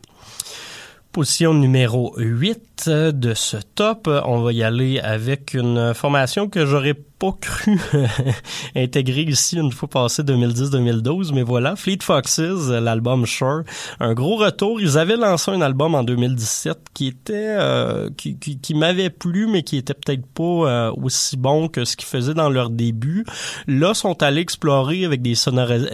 Position 1.12 1.52
numéro 1.52 2.14
8 2.16 2.88
de 3.12 3.34
ce 3.34 3.58
top, 3.58 4.08
on 4.24 4.40
va 4.40 4.52
y 4.52 4.62
aller 4.62 4.98
avec 4.98 5.52
une 5.52 5.92
formation 5.92 6.48
que 6.48 6.64
j'aurais 6.64 6.94
pas 7.22 7.38
cru 7.40 7.80
intégrer 8.74 9.22
ici 9.22 9.56
une 9.56 9.70
fois 9.70 9.88
passé 9.88 10.24
2010-2012, 10.24 11.32
mais 11.32 11.44
voilà, 11.44 11.76
Fleet 11.76 11.98
Foxes, 12.02 12.68
l'album 12.68 13.26
Shore, 13.26 13.60
un 14.00 14.12
gros 14.12 14.34
retour. 14.38 14.80
Ils 14.80 14.98
avaient 14.98 15.16
lancé 15.16 15.52
un 15.52 15.60
album 15.60 15.94
en 15.94 16.02
2017 16.02 16.78
qui 16.94 17.06
était 17.06 17.32
euh, 17.34 18.10
qui, 18.16 18.36
qui, 18.40 18.58
qui 18.58 18.74
m'avait 18.74 19.08
plu, 19.08 19.46
mais 19.46 19.62
qui 19.62 19.76
était 19.76 19.94
peut-être 19.94 20.26
pas 20.34 20.42
euh, 20.42 20.92
aussi 21.00 21.36
bon 21.36 21.68
que 21.68 21.84
ce 21.84 21.96
qu'ils 21.96 22.08
faisaient 22.08 22.34
dans 22.34 22.50
leur 22.50 22.70
début. 22.70 23.24
Là, 23.68 23.94
sont 23.94 24.20
allés 24.20 24.40
explorer 24.40 25.04
avec 25.04 25.22
des, 25.22 25.34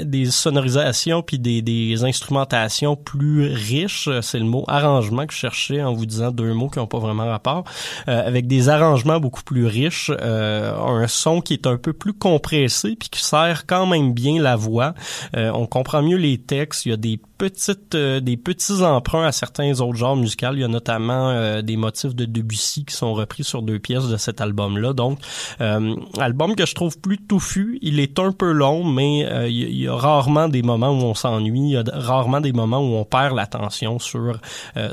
des 0.05 0.24
sonorisations 0.31 1.20
puis 1.20 1.39
des, 1.39 1.61
des 1.61 2.05
instrumentations 2.05 2.97
plus 2.97 3.53
riches. 3.53 4.09
C'est 4.22 4.39
le 4.39 4.47
mot 4.47 4.64
arrangement 4.66 5.26
que 5.26 5.35
je 5.35 5.39
cherchais 5.41 5.83
en 5.83 5.93
vous 5.93 6.07
disant 6.07 6.31
deux 6.31 6.55
mots 6.55 6.70
qui 6.70 6.79
n'ont 6.79 6.87
pas 6.87 7.01
vraiment 7.01 7.26
rapport. 7.26 7.64
Euh, 8.09 8.26
avec 8.26 8.47
des 8.47 8.70
arrangements 8.70 9.20
beaucoup 9.20 9.43
plus 9.43 9.66
riches, 9.66 10.11
un 10.11 11.07
son 11.19 11.41
qui 11.41 11.53
est 11.55 11.66
un 11.66 11.77
peu 11.77 11.93
plus 11.93 12.12
compressé 12.12 12.97
puis 12.97 13.09
qui 13.09 13.21
sert 13.21 13.66
quand 13.66 13.87
même 13.87 14.12
bien 14.12 14.41
la 14.41 14.57
voix. 14.57 14.95
Euh, 15.37 15.51
on 15.53 15.66
comprend 15.66 16.03
mieux 16.03 16.16
les 16.16 16.39
textes. 16.39 16.87
Il 16.87 16.91
y 16.91 16.93
a 16.93 16.97
des 16.97 17.21
petites, 17.39 17.95
euh, 17.95 18.21
des 18.21 18.37
petits 18.37 18.83
emprunts 18.83 19.27
à 19.27 19.33
certains 19.33 19.81
autres 19.81 19.99
genres 19.99 20.16
musicaux. 20.16 20.53
Il 20.53 20.61
y 20.61 20.64
a 20.64 20.69
notamment 20.69 21.31
euh, 21.31 21.62
des 21.62 21.77
motifs 21.77 22.14
de 22.14 22.25
Debussy 22.25 22.85
qui 22.85 22.95
sont 22.95 23.14
repris 23.14 23.45
sur 23.45 23.62
deux 23.62 23.79
pièces 23.79 24.09
de 24.09 24.16
cet 24.16 24.41
album-là. 24.41 24.93
Donc, 24.93 25.19
album 25.59 26.55
que 26.55 26.66
je 26.66 26.75
trouve 26.75 26.99
plus 26.99 27.19
touffu. 27.19 27.79
Il 27.83 28.01
est 28.01 28.19
un 28.19 28.33
peu 28.33 28.53
long, 28.53 28.85
mais 28.85 29.21
il 29.51 29.81
y 29.81 29.89
a 29.89 29.95
rarement 29.95 30.49
des 30.49 30.62
moments 30.62 30.91
où 30.91 31.03
on 31.03 31.14
s'ennuie. 31.14 31.61
Il 31.61 31.71
y 31.71 31.77
a 31.77 31.85
rarement 31.93 32.41
des 32.41 32.53
moments 32.53 32.81
où 32.81 32.95
on 32.95 33.05
perd 33.05 33.37
l'attention 33.37 33.99
sur 33.99 34.39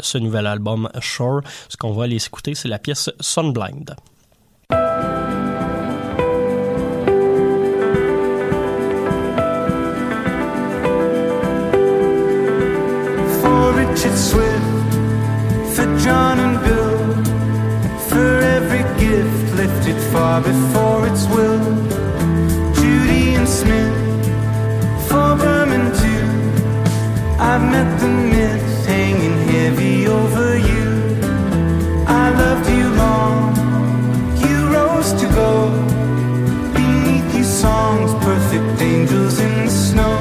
ce 0.01 0.17
nouvel 0.17 0.47
album 0.47 0.89
Shore. 0.99 1.41
Ce 1.69 1.77
qu'on 1.77 1.91
va 1.91 2.05
aller 2.05 2.23
écouter, 2.23 2.55
c'est 2.55 2.67
la 2.67 2.79
pièce 2.79 3.09
Sunblind. 3.19 3.95
Richard 13.95 14.17
Swift, 14.17 14.93
for 15.73 15.85
John 16.03 16.37
and 16.45 16.59
Bill, 16.65 16.99
for 18.09 18.39
every 18.55 18.83
gift 18.99 19.55
lifted 19.55 19.95
far 20.11 20.41
before 20.41 21.07
its 21.07 21.25
will. 21.27 21.63
Judy 22.75 23.35
and 23.35 23.47
Smith, 23.47 23.95
for 25.07 25.37
Berman 25.37 25.85
too. 26.01 26.27
I've 27.39 27.63
met 27.71 27.89
the 28.01 28.09
myths 28.09 28.85
hanging 28.85 29.37
heavy 29.47 30.07
over 30.07 30.57
you. 30.57 30.87
I 32.05 32.31
loved 32.41 32.69
you 32.69 32.89
long, 33.03 33.55
you 34.43 34.55
rose 34.75 35.13
to 35.21 35.27
go. 35.41 35.69
Beneath 36.73 37.33
you, 37.33 37.45
songs, 37.45 38.11
perfect 38.25 38.81
angels 38.81 39.39
in 39.39 39.53
the 39.63 39.71
snow. 39.71 40.14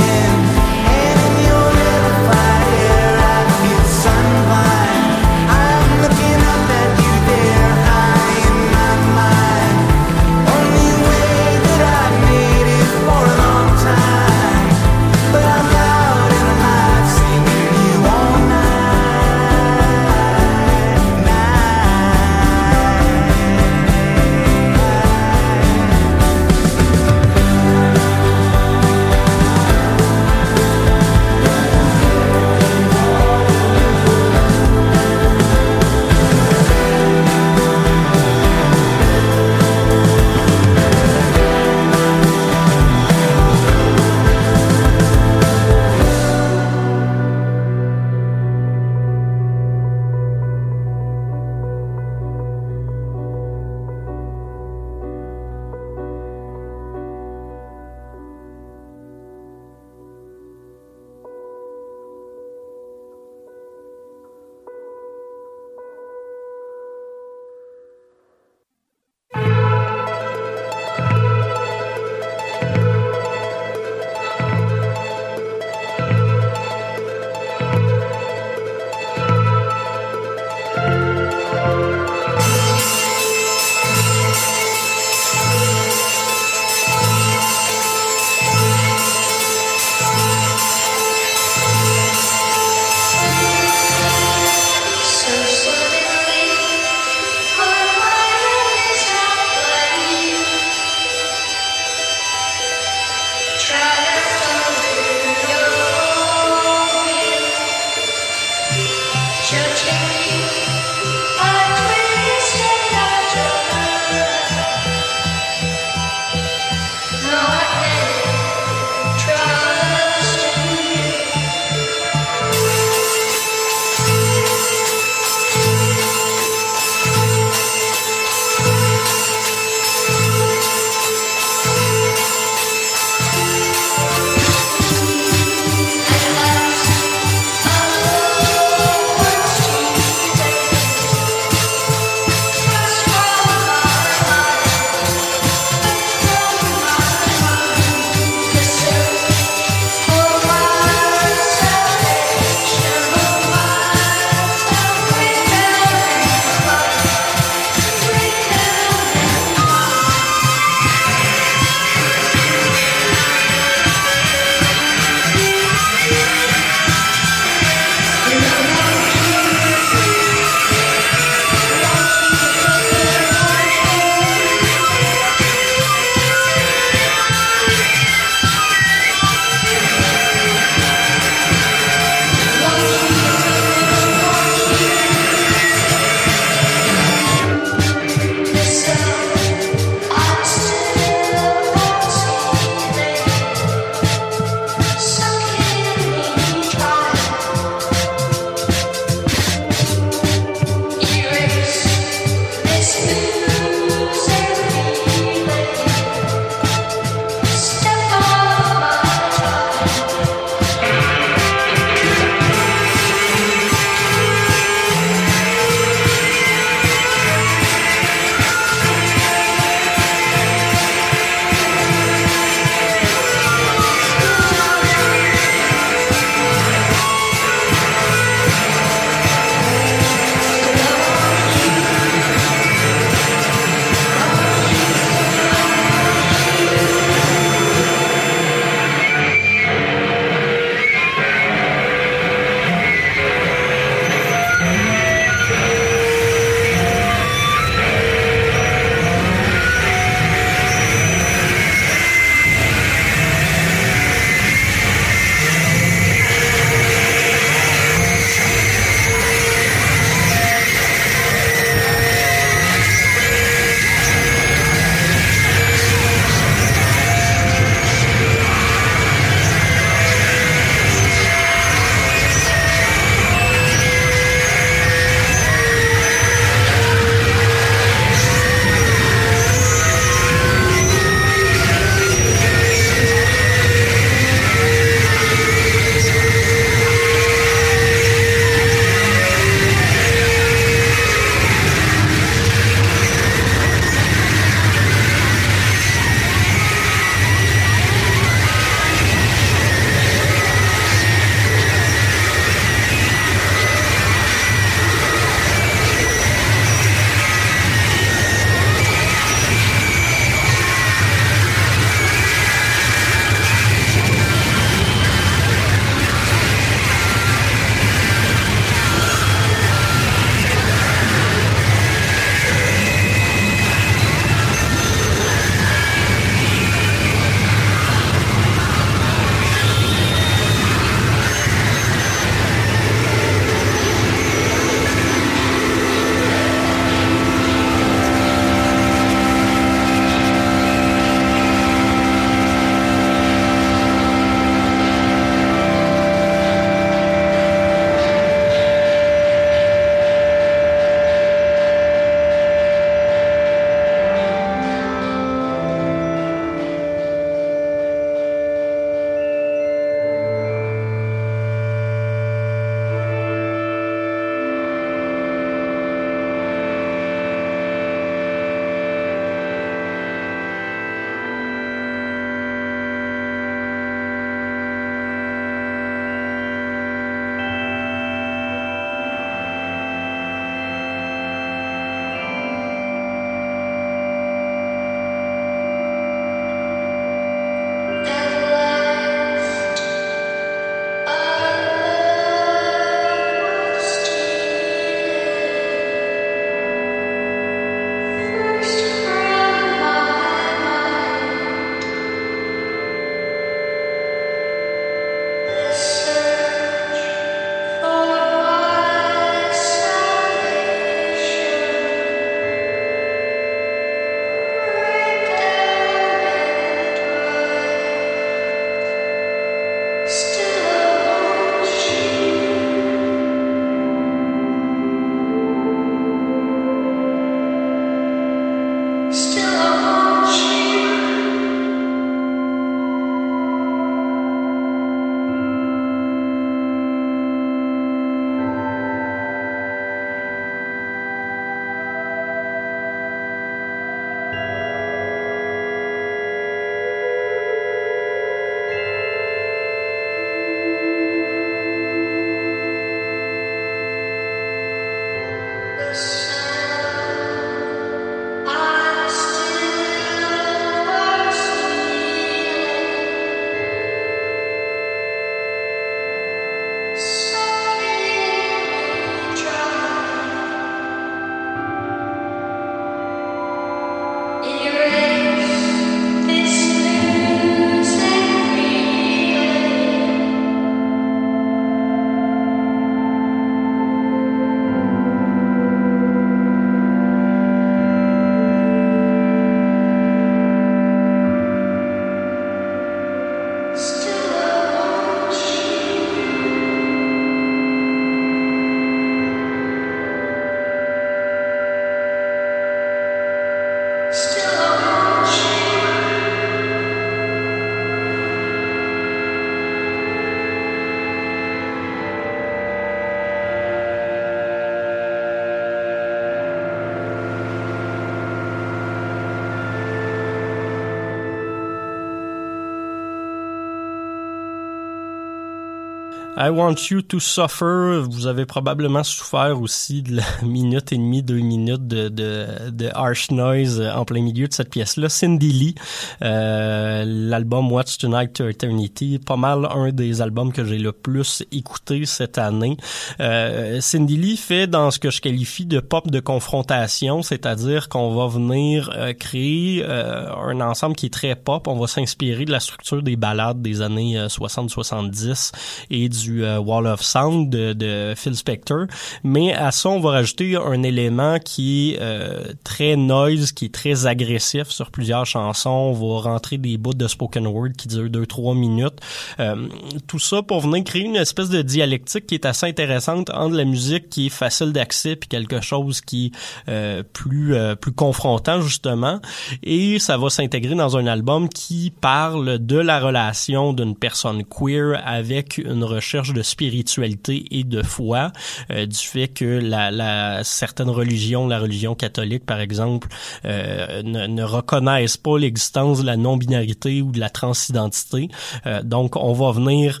I 526.40 526.50
Want 526.50 526.76
You 526.90 527.02
to 527.02 527.18
Suffer. 527.18 528.00
Vous 528.08 528.28
avez 528.28 528.46
probablement 528.46 529.02
souffert 529.02 529.60
aussi 529.60 530.02
de 530.02 530.18
la 530.18 530.22
minute 530.44 530.92
et 530.92 530.96
demie, 530.96 531.20
deux 531.20 531.40
minutes 531.40 531.88
de, 531.88 532.08
de, 532.08 532.88
harsh 532.94 533.32
noise 533.32 533.80
en 533.80 534.04
plein 534.04 534.22
milieu 534.22 534.46
de 534.46 534.52
cette 534.52 534.70
pièce-là. 534.70 535.08
Cindy 535.08 535.50
Lee, 535.50 535.74
euh, 536.22 537.02
l'album 537.04 537.72
What's 537.72 537.98
Tonight 537.98 538.34
to 538.34 538.48
Eternity, 538.48 539.18
pas 539.18 539.36
mal 539.36 539.66
un 539.68 539.90
des 539.90 540.22
albums 540.22 540.52
que 540.52 540.64
j'ai 540.64 540.78
le 540.78 540.92
plus 540.92 541.42
écouté 541.50 542.06
cette 542.06 542.38
année. 542.38 542.76
Euh, 543.18 543.80
Cindy 543.80 544.16
Lee 544.16 544.36
fait 544.36 544.68
dans 544.68 544.92
ce 544.92 545.00
que 545.00 545.10
je 545.10 545.20
qualifie 545.20 545.66
de 545.66 545.80
pop 545.80 546.08
de 546.08 546.20
confrontation, 546.20 547.22
c'est-à-dire 547.22 547.88
qu'on 547.88 548.14
va 548.14 548.28
venir 548.28 548.92
euh, 548.94 549.12
créer 549.12 549.82
euh, 549.84 550.32
un 550.36 550.60
ensemble 550.60 550.94
qui 550.94 551.06
est 551.06 551.12
très 551.12 551.34
pop. 551.34 551.66
On 551.66 551.80
va 551.80 551.88
s'inspirer 551.88 552.44
de 552.44 552.52
la 552.52 552.60
structure 552.60 553.02
des 553.02 553.16
ballades 553.16 553.60
des 553.60 553.82
années 553.82 554.16
60-70 554.28 555.50
et 555.90 556.08
du 556.08 556.27
euh, 556.30 556.58
Wall 556.58 556.86
of 556.86 557.02
Sound 557.02 557.50
de, 557.50 558.14
Phil 558.16 558.36
Spector. 558.36 558.86
Mais 559.24 559.52
à 559.54 559.70
ça, 559.70 559.88
on 559.88 560.00
va 560.00 560.10
rajouter 560.10 560.56
un 560.56 560.82
élément 560.82 561.38
qui 561.38 561.92
est 561.92 561.98
euh, 562.00 562.52
très 562.64 562.96
noise, 562.96 563.52
qui 563.52 563.66
est 563.66 563.74
très 563.74 564.06
agressif 564.06 564.68
sur 564.68 564.90
plusieurs 564.90 565.26
chansons. 565.26 565.70
On 565.70 565.92
va 565.92 566.20
rentrer 566.22 566.58
des 566.58 566.78
bouts 566.78 566.94
de 566.94 567.08
spoken 567.08 567.46
word 567.46 567.72
qui 567.76 567.88
durent 567.88 568.08
2-3 568.08 568.56
minutes. 568.56 569.00
Euh, 569.40 569.68
tout 570.06 570.18
ça 570.18 570.42
pour 570.42 570.60
venir 570.60 570.84
créer 570.84 571.02
une 571.02 571.16
espèce 571.16 571.48
de 571.48 571.62
dialectique 571.62 572.26
qui 572.26 572.34
est 572.34 572.46
assez 572.46 572.66
intéressante 572.66 573.30
entre 573.30 573.56
la 573.56 573.64
musique 573.64 574.08
qui 574.08 574.26
est 574.26 574.30
facile 574.30 574.72
d'accès 574.72 575.16
puis 575.16 575.28
quelque 575.28 575.60
chose 575.60 576.00
qui 576.00 576.32
est 576.66 577.02
plus 577.12 577.54
plus 577.80 577.92
confrontant 577.92 578.60
justement 578.60 579.20
et 579.62 579.98
ça 579.98 580.16
va 580.16 580.30
s'intégrer 580.30 580.74
dans 580.74 580.96
un 580.96 581.06
album 581.06 581.48
qui 581.48 581.92
parle 582.00 582.58
de 582.58 582.76
la 582.76 583.00
relation 583.00 583.72
d'une 583.72 583.94
personne 583.96 584.44
queer 584.44 585.00
avec 585.04 585.58
une 585.58 585.84
recherche 585.84 586.17
de 586.22 586.42
spiritualité 586.42 587.46
et 587.50 587.64
de 587.64 587.82
foi, 587.82 588.32
euh, 588.70 588.86
du 588.86 588.96
fait 588.96 589.28
que 589.28 589.44
la, 589.44 589.90
la, 589.90 590.42
certaines 590.44 590.90
religions, 590.90 591.46
la 591.46 591.58
religion 591.58 591.94
catholique 591.94 592.44
par 592.44 592.60
exemple, 592.60 593.08
euh, 593.44 594.02
ne, 594.02 594.26
ne, 594.26 594.42
reconnaissent 594.42 595.16
pas 595.16 595.38
l'existence 595.38 596.00
de 596.00 596.06
la 596.06 596.16
non-binarité 596.16 597.02
ou 597.02 597.12
de 597.12 597.20
la 597.20 597.30
transidentité. 597.30 598.28
Euh, 598.66 598.82
donc 598.82 599.16
on 599.16 599.32
va 599.32 599.52
venir 599.52 600.00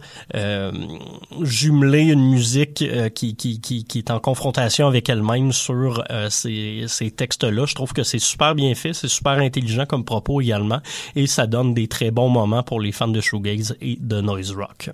jumeler 1.42 2.02
une 2.02 2.30
musique 2.30 2.84
qui, 3.14 3.36
qui, 3.36 3.60
qui, 3.60 3.84
qui, 3.84 3.98
est 3.98 4.10
en 4.10 4.20
confrontation 4.20 4.86
avec 4.86 5.08
elle-même 5.08 5.52
sur 5.52 6.04
ces, 6.30 6.84
ces 6.86 7.10
textes-là. 7.10 7.66
Je 7.66 7.74
trouve 7.74 7.92
que 7.92 8.02
c'est 8.02 8.18
super 8.18 8.54
bien 8.54 8.74
fait, 8.74 8.92
c'est 8.92 9.08
super 9.08 9.32
intelligent 9.32 9.86
comme 9.86 10.04
propos 10.04 10.40
également, 10.40 10.80
et 11.16 11.26
ça 11.26 11.46
donne 11.46 11.74
des 11.74 11.88
très 11.88 12.10
bons 12.10 12.28
moments 12.28 12.62
pour 12.62 12.80
les 12.80 12.92
fans 12.92 13.08
de 13.08 13.20
shoegaze 13.20 13.76
et 13.80 13.96
de 14.00 14.20
noise 14.20 14.52
rock. 14.52 14.90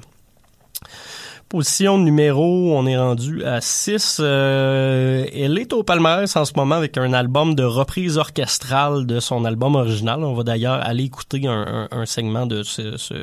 Position 1.55 1.99
numéro, 1.99 2.77
on 2.77 2.85
est 2.85 2.99
rendu 2.99 3.45
à 3.45 3.61
6. 3.61 4.17
Euh, 4.19 5.25
elle 5.33 5.57
est 5.57 5.73
au 5.73 5.85
palmarès 5.85 6.35
en 6.35 6.45
ce 6.45 6.53
moment 6.57 6.75
avec 6.75 6.99
un 6.99 7.13
album 7.13 7.55
de 7.55 7.63
reprise 7.63 8.19
orchestrale 8.19 9.07
de 9.07 9.21
son 9.21 9.45
album 9.45 9.77
original. 9.77 10.25
On 10.25 10.35
va 10.35 10.43
d'ailleurs 10.43 10.85
aller 10.85 11.05
écouter 11.05 11.47
un, 11.47 11.87
un, 11.93 12.07
segment 12.07 12.47
de 12.47 12.65
ce, 12.65 12.97
ce, 12.97 13.15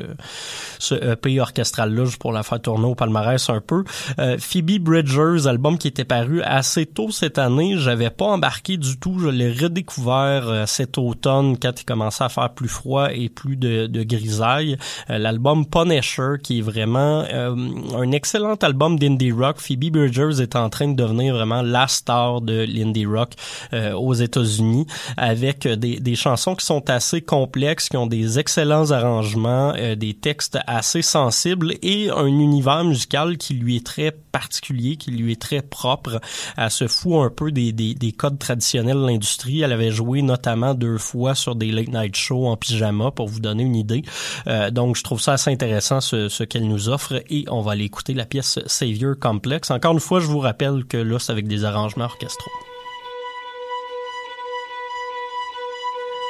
ce 0.78 0.94
EP 0.94 1.40
orchestral-là 1.40 2.04
pour 2.18 2.32
la 2.32 2.42
faire 2.42 2.62
tourner 2.62 2.86
au 2.86 2.94
palmarès 2.94 3.50
un 3.50 3.60
peu. 3.60 3.84
Euh, 4.18 4.38
Phoebe 4.38 4.78
Bridgers, 4.78 5.46
album 5.46 5.76
qui 5.76 5.88
était 5.88 6.06
paru 6.06 6.40
assez 6.40 6.86
tôt 6.86 7.10
cette 7.10 7.36
année. 7.36 7.74
J'avais 7.76 8.08
pas 8.08 8.24
embarqué 8.24 8.78
du 8.78 8.98
tout. 8.98 9.18
Je 9.18 9.28
l'ai 9.28 9.52
redécouvert 9.52 10.48
euh, 10.48 10.64
cet 10.64 10.96
automne 10.96 11.58
quand 11.58 11.78
il 11.78 11.84
commençait 11.84 12.24
à 12.24 12.30
faire 12.30 12.48
plus 12.48 12.68
froid 12.68 13.12
et 13.12 13.28
plus 13.28 13.56
de, 13.56 13.88
de 13.88 14.02
grisaille. 14.04 14.78
Euh, 15.10 15.18
l'album 15.18 15.66
Punisher 15.66 16.36
qui 16.42 16.60
est 16.60 16.62
vraiment 16.62 17.24
un 17.30 18.10
excellent 18.22 18.54
album 18.54 19.00
d'indie 19.00 19.32
rock. 19.32 19.58
Phoebe 19.58 19.90
Bridgers 19.90 20.40
est 20.40 20.54
en 20.54 20.70
train 20.70 20.86
de 20.86 20.94
devenir 20.94 21.34
vraiment 21.34 21.60
la 21.60 21.88
star 21.88 22.40
de 22.40 22.64
l'indie 22.68 23.04
rock 23.04 23.32
euh, 23.72 23.94
aux 23.94 24.14
États-Unis 24.14 24.86
avec 25.16 25.66
des, 25.66 25.98
des, 25.98 26.14
chansons 26.14 26.54
qui 26.54 26.64
sont 26.64 26.88
assez 26.88 27.20
complexes, 27.20 27.88
qui 27.88 27.96
ont 27.96 28.06
des 28.06 28.38
excellents 28.38 28.92
arrangements, 28.92 29.74
euh, 29.76 29.96
des 29.96 30.14
textes 30.14 30.56
assez 30.68 31.02
sensibles 31.02 31.74
et 31.82 32.10
un 32.10 32.28
univers 32.28 32.84
musical 32.84 33.38
qui 33.38 33.54
lui 33.54 33.78
est 33.78 33.84
très 33.84 34.12
particulier, 34.12 34.94
qui 34.96 35.10
lui 35.10 35.32
est 35.32 35.42
très 35.42 35.60
propre. 35.60 36.20
Elle 36.56 36.70
se 36.70 36.86
fout 36.86 37.24
un 37.24 37.28
peu 37.28 37.50
des, 37.50 37.72
des, 37.72 37.94
des 37.94 38.12
codes 38.12 38.38
traditionnels 38.38 38.98
de 38.98 39.06
l'industrie. 39.06 39.62
Elle 39.62 39.72
avait 39.72 39.90
joué 39.90 40.22
notamment 40.22 40.74
deux 40.74 40.96
fois 40.96 41.34
sur 41.34 41.56
des 41.56 41.72
late 41.72 41.88
night 41.88 42.16
shows 42.16 42.46
en 42.46 42.56
pyjama 42.56 43.10
pour 43.10 43.26
vous 43.26 43.40
donner 43.40 43.64
une 43.64 43.76
idée. 43.76 44.02
Euh, 44.46 44.70
donc 44.70 44.94
je 44.94 45.02
trouve 45.02 45.20
ça 45.20 45.32
assez 45.32 45.50
intéressant 45.50 46.00
ce, 46.00 46.28
ce 46.28 46.44
qu'elle 46.44 46.68
nous 46.68 46.88
offre 46.88 47.20
et 47.28 47.46
on 47.48 47.62
va 47.62 47.74
l'écouter 47.74 48.01
la 48.08 48.24
pièce 48.26 48.58
Savior 48.66 49.14
Complex. 49.18 49.70
Encore 49.70 49.92
une 49.92 50.00
fois, 50.00 50.20
je 50.20 50.26
vous 50.26 50.40
rappelle 50.40 50.84
que 50.84 50.96
là, 50.96 51.18
c'est 51.18 51.32
avec 51.32 51.46
des 51.46 51.64
arrangements 51.64 52.06
orchestraux. 52.06 52.50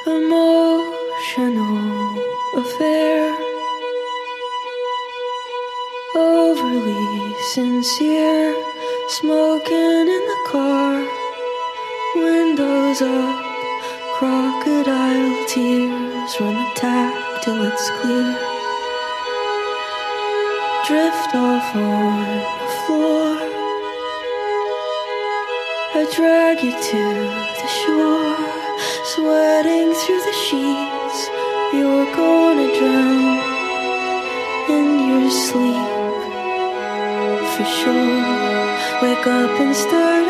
Emotional 0.05 1.73
affair. 2.57 3.35
Overly 6.15 7.33
sincere. 7.53 8.53
Smoking 9.09 10.07
in 10.15 10.23
the 10.31 10.37
car. 10.51 11.03
Windows 12.15 13.01
up. 13.01 13.43
Crocodile 14.19 15.45
tears 15.47 16.39
Run 16.39 16.53
the 16.53 16.69
tap 16.75 17.43
till 17.43 17.63
it's 17.63 17.89
clear 17.99 18.52
drift 20.87 21.33
off 21.33 21.75
on 21.75 22.19
the 22.59 22.71
floor. 22.83 23.37
I 25.95 26.03
drag 26.13 26.61
you 26.61 26.71
to 26.71 27.03
the 27.61 27.69
shore, 27.79 28.35
sweating 29.13 29.93
through 29.93 30.23
the 30.29 30.35
sheets. 30.45 31.19
You're 31.71 32.09
gonna 32.13 32.67
drown 32.77 33.39
in 34.75 34.87
your 35.07 35.31
sleep 35.31 35.93
for 37.53 37.65
sure. 37.79 38.19
Wake 39.01 39.27
up 39.27 39.59
and 39.63 39.73
start 39.73 40.27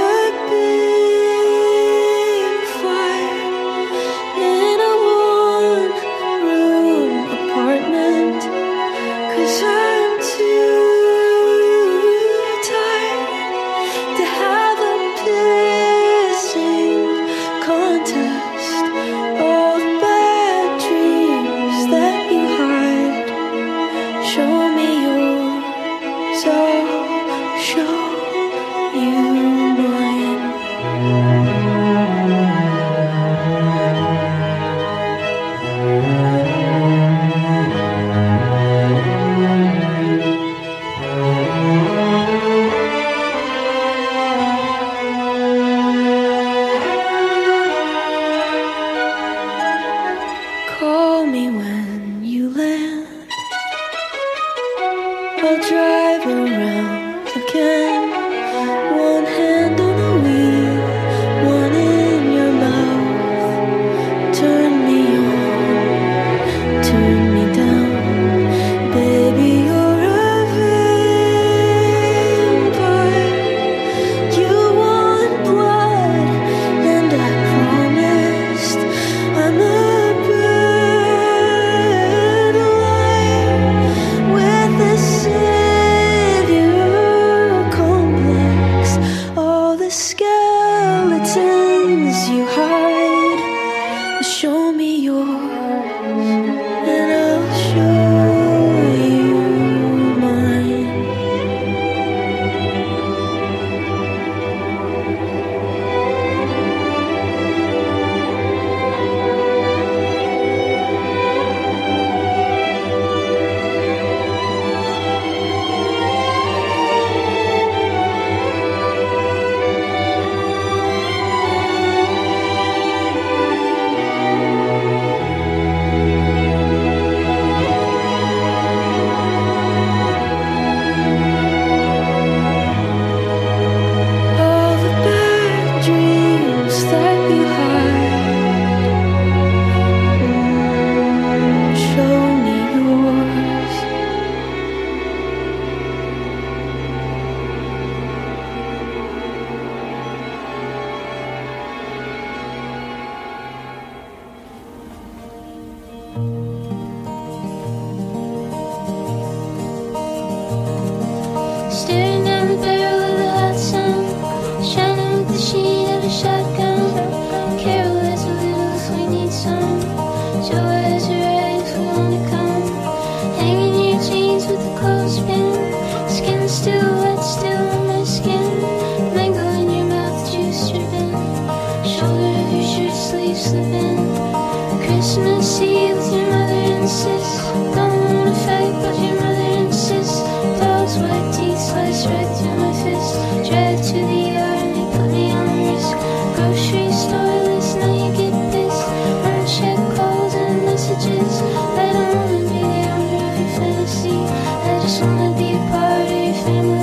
party 205.70 206.34
family. 206.44 206.83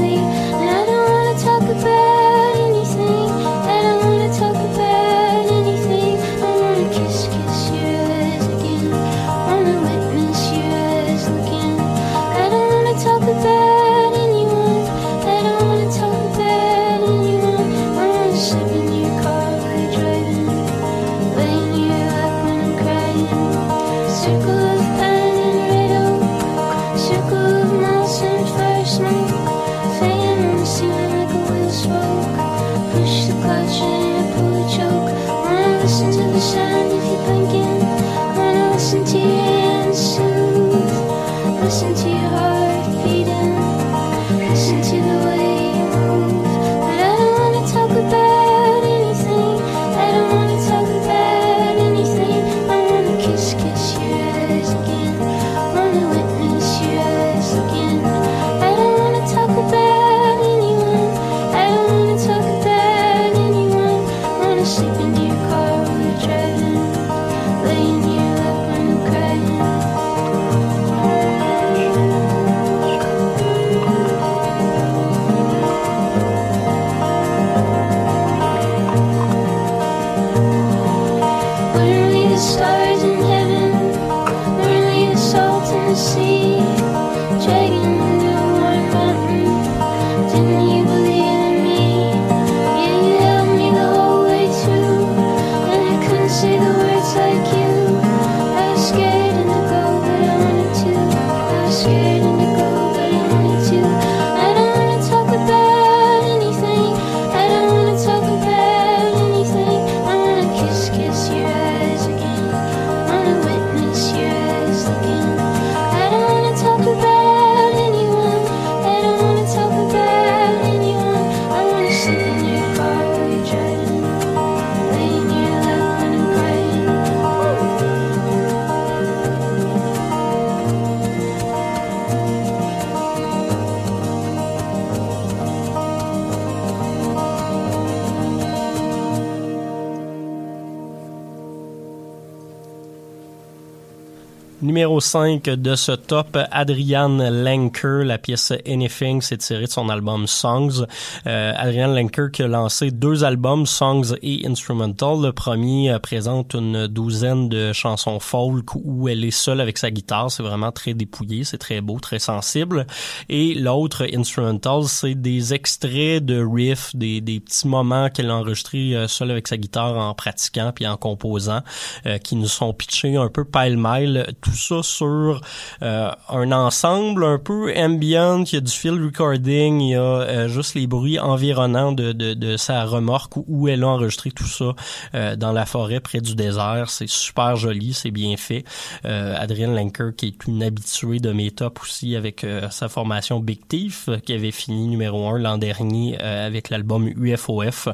Numéro 145.01 145.41
5 145.41 145.45
de 145.45 145.75
ce 145.77 145.93
top, 145.93 146.37
Adrian 146.51 147.17
Lenker, 147.31 148.05
la 148.05 148.19
pièce 148.19 148.53
Anything, 148.67 149.23
c'est 149.23 149.39
tiré 149.39 149.65
de 149.65 149.71
son 149.71 149.89
album 149.89 150.27
Songs. 150.27 150.85
Euh, 151.27 151.53
Adrian 151.57 151.89
Lenker 151.89 152.31
qui 152.31 152.43
a 152.43 152.49
lancé 152.49 152.91
deux 152.91 153.25
albums, 153.25 153.65
Songs 153.65 154.15
et 154.21 154.47
Instrumental. 154.47 155.23
Le 155.23 155.33
premier 155.33 155.91
euh, 155.91 155.99
présente 155.99 156.53
une 156.53 156.87
douzaine 156.87 157.49
de 157.49 157.73
chansons 157.73 158.21
folk 158.21 158.75
où 158.75 159.09
elle 159.09 159.25
est 159.25 159.31
seule 159.31 159.63
avec 159.63 159.79
sa 159.79 159.91
guitare. 159.91 160.31
C'est 160.31 160.43
vraiment 160.43 160.71
très 160.71 160.93
dépouillé, 160.93 161.45
c'est 161.45 161.57
très 161.57 161.81
beau, 161.81 161.99
très 161.99 162.19
sensible. 162.19 162.87
Et 163.31 163.55
l'autre, 163.55 164.07
Instrumental, 164.13 164.85
c'est 164.85 165.15
des 165.15 165.55
extraits 165.55 166.23
de 166.23 166.45
riffs, 166.45 166.95
des, 166.95 167.23
des 167.23 167.41
petits 167.41 167.69
moments 167.69 168.11
qu'elle 168.11 168.29
a 168.29 168.37
enregistrés 168.37 168.95
euh, 168.95 169.09
seule 169.09 169.31
avec 169.31 169.49
sa 169.49 169.57
guitare 169.57 169.97
en 169.97 170.13
pratiquant 170.13 170.73
puis 170.75 170.87
en 170.87 170.99
composant, 170.99 171.61
euh, 172.05 172.19
qui 172.19 172.37
nous 172.37 172.49
sont 172.49 172.75
pitchés 172.75 173.17
un 173.17 173.29
peu 173.29 173.47
pile-mile, 173.47 174.27
tout 174.43 174.53
ça 174.53 174.83
sur 174.91 175.41
euh, 175.83 176.11
un 176.29 176.53
ensemble 176.53 177.25
un 177.25 177.39
peu 177.39 177.73
ambient, 177.77 178.43
il 178.45 178.55
y 178.55 178.57
a 178.57 178.61
du 178.61 178.71
field 178.73 179.03
recording, 179.03 179.81
il 179.81 179.91
y 179.91 179.95
a 179.95 180.01
euh, 180.01 180.49
juste 180.49 180.75
les 180.75 180.87
bruits 180.87 181.19
environnants 181.19 181.93
de, 181.93 182.13
de, 182.13 182.57
sa 182.57 182.85
remorque 182.85 183.37
où, 183.37 183.69
elle 183.69 183.85
a 183.85 183.89
enregistré 183.89 184.31
tout 184.31 184.47
ça 184.47 184.75
euh, 185.15 185.37
dans 185.37 185.53
la 185.53 185.67
forêt 185.67 186.01
près 186.01 186.21
du 186.21 186.35
désert. 186.35 186.91
C'est 186.91 187.09
super 187.09 187.57
joli, 187.57 187.95
c'est 187.95 188.11
bien 188.11 188.37
fait. 188.37 188.65
Adrienne 189.05 189.75
Lenker 189.75 190.11
qui 190.17 190.27
est 190.27 190.47
une 190.47 190.63
habituée 190.63 191.21
de 191.21 191.33
mes 191.33 191.51
tops 191.51 191.81
aussi 191.83 192.17
avec 192.17 192.45
sa 192.71 192.89
formation 192.89 193.41
Big 193.41 193.61
Thief 193.69 194.09
qui 194.25 194.33
avait 194.33 194.51
fini 194.51 194.89
numéro 194.89 195.29
un 195.29 195.39
l'an 195.39 195.59
dernier 195.59 196.19
avec 196.21 196.71
l'album 196.71 197.09
UFOF. 197.09 197.89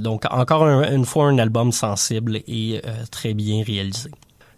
Donc 0.00 0.24
encore 0.30 0.64
un- 0.64 0.92
une 0.92 1.04
fois 1.04 1.26
un 1.26 1.38
album 1.38 1.72
sensible 1.72 2.36
et 2.46 2.80
très 3.10 3.34
bien 3.34 3.62
réalisé. 3.66 4.10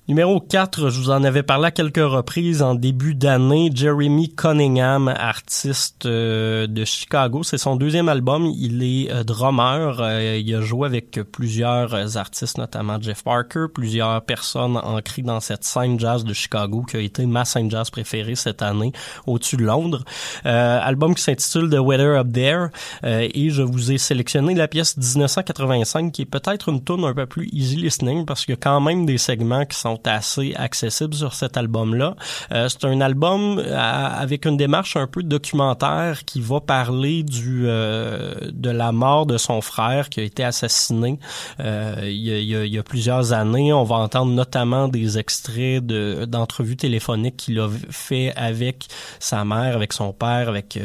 Numéro 0.08 0.40
4, 0.40 0.88
je 0.88 1.00
vous 1.00 1.10
en 1.10 1.22
avais 1.22 1.42
parlé 1.42 1.66
à 1.66 1.70
quelques 1.70 1.98
reprises 1.98 2.62
en 2.62 2.74
début 2.74 3.14
d'année. 3.14 3.70
Jeremy 3.74 4.34
Cunningham, 4.34 5.08
artiste 5.08 6.06
euh, 6.06 6.66
de 6.66 6.86
Chicago, 6.86 7.42
c'est 7.42 7.58
son 7.58 7.76
deuxième 7.76 8.08
album. 8.08 8.50
Il 8.56 8.82
est 8.82 9.12
euh, 9.12 9.22
drummer. 9.22 10.00
Euh, 10.00 10.40
il 10.42 10.54
a 10.54 10.62
joué 10.62 10.86
avec 10.86 11.20
plusieurs 11.30 12.16
artistes, 12.16 12.56
notamment 12.56 12.98
Jeff 12.98 13.22
Parker, 13.22 13.66
plusieurs 13.74 14.22
personnes 14.22 14.78
ancrées 14.78 15.20
dans 15.20 15.40
cette 15.40 15.64
scène 15.64 16.00
jazz 16.00 16.24
de 16.24 16.32
Chicago 16.32 16.84
qui 16.88 16.96
a 16.96 17.00
été 17.00 17.26
ma 17.26 17.44
scène 17.44 17.70
jazz 17.70 17.90
préférée 17.90 18.34
cette 18.34 18.62
année 18.62 18.92
au-dessus 19.26 19.58
de 19.58 19.64
Londres. 19.64 20.04
Album 20.44 21.14
qui 21.14 21.22
s'intitule 21.22 21.68
The 21.68 21.80
Weather 21.80 22.18
Up 22.18 22.32
There 22.32 22.68
et 23.02 23.50
je 23.50 23.62
vous 23.62 23.92
ai 23.92 23.98
sélectionné 23.98 24.54
la 24.54 24.68
pièce 24.68 24.96
1985 24.96 26.12
qui 26.12 26.22
est 26.22 26.24
peut-être 26.24 26.70
une 26.70 26.82
tune 26.82 27.04
un 27.04 27.12
peu 27.12 27.26
plus 27.26 27.50
easy 27.52 27.76
listening 27.76 28.24
parce 28.24 28.46
qu'il 28.46 28.52
y 28.52 28.56
a 28.56 28.60
quand 28.60 28.80
même 28.80 29.04
des 29.04 29.18
segments 29.18 29.66
qui 29.66 29.76
sont 29.76 29.97
sont 29.98 30.08
assez 30.08 30.54
accessibles 30.54 31.14
sur 31.14 31.34
cet 31.34 31.56
album-là. 31.56 32.14
Euh, 32.52 32.68
c'est 32.68 32.84
un 32.84 33.00
album 33.00 33.58
avec 33.58 34.46
une 34.46 34.56
démarche 34.56 34.96
un 34.96 35.06
peu 35.06 35.22
documentaire 35.22 36.24
qui 36.24 36.40
va 36.40 36.60
parler 36.60 37.22
du 37.22 37.64
de 37.64 38.70
la 38.70 38.92
mort 38.92 39.26
de 39.26 39.36
son 39.36 39.60
frère 39.60 40.08
qui 40.08 40.20
a 40.20 40.22
été 40.22 40.44
assassiné 40.44 41.18
il 41.58 41.64
y, 41.64 42.32
a, 42.32 42.64
il, 42.64 42.72
y 42.72 42.78
a, 42.78 42.82
plusieurs 42.82 43.32
années. 43.32 43.72
On 43.72 43.84
va 43.84 43.96
entendre 43.96 44.32
notamment 44.32 44.88
des 44.88 45.18
extraits 45.18 45.84
de 45.84 46.24
d'entrevues 46.26 46.76
téléphoniques 46.76 47.36
qu'il 47.36 47.58
a 47.60 47.68
fait 47.90 48.32
avec 48.36 48.86
sa 49.18 49.44
mère, 49.44 49.74
avec 49.76 49.92
son 49.92 50.12
père, 50.12 50.48
avec 50.48 50.78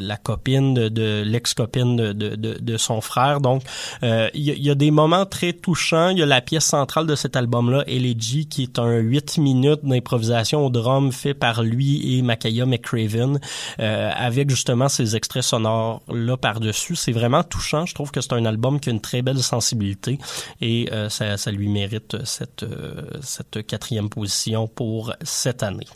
la 0.00 0.16
copine 0.16 0.74
de, 0.74 0.88
de 0.88 1.22
l'ex-copine 1.24 1.96
de, 1.96 2.12
de, 2.12 2.34
de, 2.36 2.76
son 2.76 3.00
frère. 3.00 3.40
Donc, 3.40 3.62
il 4.02 4.28
y, 4.34 4.52
y, 4.52 4.70
a 4.70 4.74
des 4.74 4.90
moments 4.90 5.26
très 5.26 5.52
touchants. 5.52 6.10
Il 6.10 6.18
y 6.18 6.22
a 6.22 6.26
la 6.26 6.40
pièce 6.40 6.64
centrale 6.64 7.06
de 7.06 7.14
cet 7.14 7.36
album-là, 7.36 7.84
Qui 8.26 8.64
est 8.64 8.78
un 8.80 8.98
8 8.98 9.38
minutes 9.38 9.84
d'improvisation 9.84 10.66
au 10.66 10.70
drum 10.70 11.12
fait 11.12 11.32
par 11.32 11.62
lui 11.62 12.16
et 12.16 12.22
Makaya 12.22 12.66
McCraven, 12.66 13.38
euh, 13.78 14.10
avec 14.14 14.50
justement 14.50 14.88
ces 14.88 15.14
extraits 15.14 15.44
sonores-là 15.44 16.36
par-dessus. 16.36 16.96
C'est 16.96 17.12
vraiment 17.12 17.44
touchant. 17.44 17.86
Je 17.86 17.94
trouve 17.94 18.10
que 18.10 18.20
c'est 18.20 18.32
un 18.32 18.44
album 18.44 18.80
qui 18.80 18.88
a 18.88 18.92
une 18.92 19.00
très 19.00 19.22
belle 19.22 19.38
sensibilité 19.38 20.18
et 20.60 20.88
euh, 20.92 21.08
ça, 21.08 21.36
ça, 21.36 21.52
lui 21.52 21.68
mérite 21.68 22.16
cette, 22.24 22.64
euh, 22.64 23.02
cette 23.22 23.64
quatrième 23.64 24.08
position 24.08 24.66
pour 24.66 25.12
cette 25.22 25.62
année. 25.62 25.86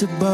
Predictable 0.00 0.20
to 0.20 0.29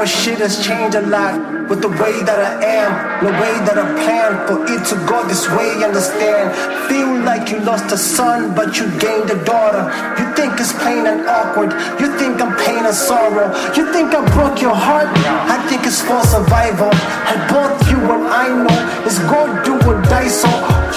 I 0.00 0.04
know 0.04 0.08
shit 0.08 0.38
has 0.38 0.64
changed 0.64 0.96
a 0.96 1.04
lot 1.12 1.68
with 1.68 1.82
the 1.82 1.92
way 2.00 2.16
that 2.24 2.40
I 2.40 2.64
am, 2.64 3.20
the 3.20 3.36
way 3.36 3.52
that 3.68 3.76
I 3.76 3.84
plan 4.00 4.32
for 4.48 4.64
it 4.64 4.80
to 4.88 4.96
go 5.04 5.28
this 5.28 5.44
way. 5.52 5.84
Understand? 5.84 6.56
Feel 6.88 7.20
like 7.20 7.52
you 7.52 7.60
lost 7.60 7.92
a 7.92 7.98
son, 7.98 8.56
but 8.56 8.80
you 8.80 8.88
gained 8.96 9.28
a 9.28 9.36
daughter. 9.44 9.84
You 10.16 10.24
think 10.32 10.56
it's 10.56 10.72
plain 10.72 11.04
and 11.04 11.28
awkward. 11.28 11.76
You 12.00 12.16
think 12.16 12.40
I'm 12.40 12.56
pain 12.64 12.80
and 12.80 12.96
sorrow. 12.96 13.52
You 13.76 13.92
think 13.92 14.16
I 14.16 14.24
broke 14.32 14.64
your 14.64 14.72
heart. 14.72 15.12
I 15.52 15.60
think 15.68 15.84
it's 15.84 16.00
for 16.00 16.24
survival. 16.24 16.88
And 17.28 17.38
both 17.52 17.76
you 17.92 18.00
and 18.00 18.24
I 18.24 18.48
know 18.56 18.80
it's 19.04 19.20
go 19.28 19.52
do 19.68 19.76
or 19.84 20.00
die. 20.08 20.32
So 20.32 20.48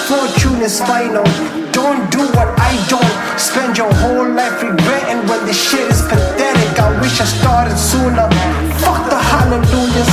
fortune 0.08 0.64
is 0.64 0.80
final. 0.80 1.28
Don't 1.76 2.08
do 2.08 2.24
what 2.32 2.48
I 2.56 2.72
don't. 2.88 3.14
Spend 3.36 3.76
your 3.76 3.92
whole 4.00 4.32
life 4.32 4.64
regretting 4.64 5.28
when 5.28 5.44
the 5.44 5.52
shit 5.52 5.92
is 5.92 6.00
pathetic. 6.08 6.80
I 6.80 6.88
wish 7.04 7.20
I 7.20 7.28
started 7.28 7.76
sooner. 7.76 8.73
Fuck 8.84 9.08
the 9.08 9.18
hallelujahs. 9.18 10.10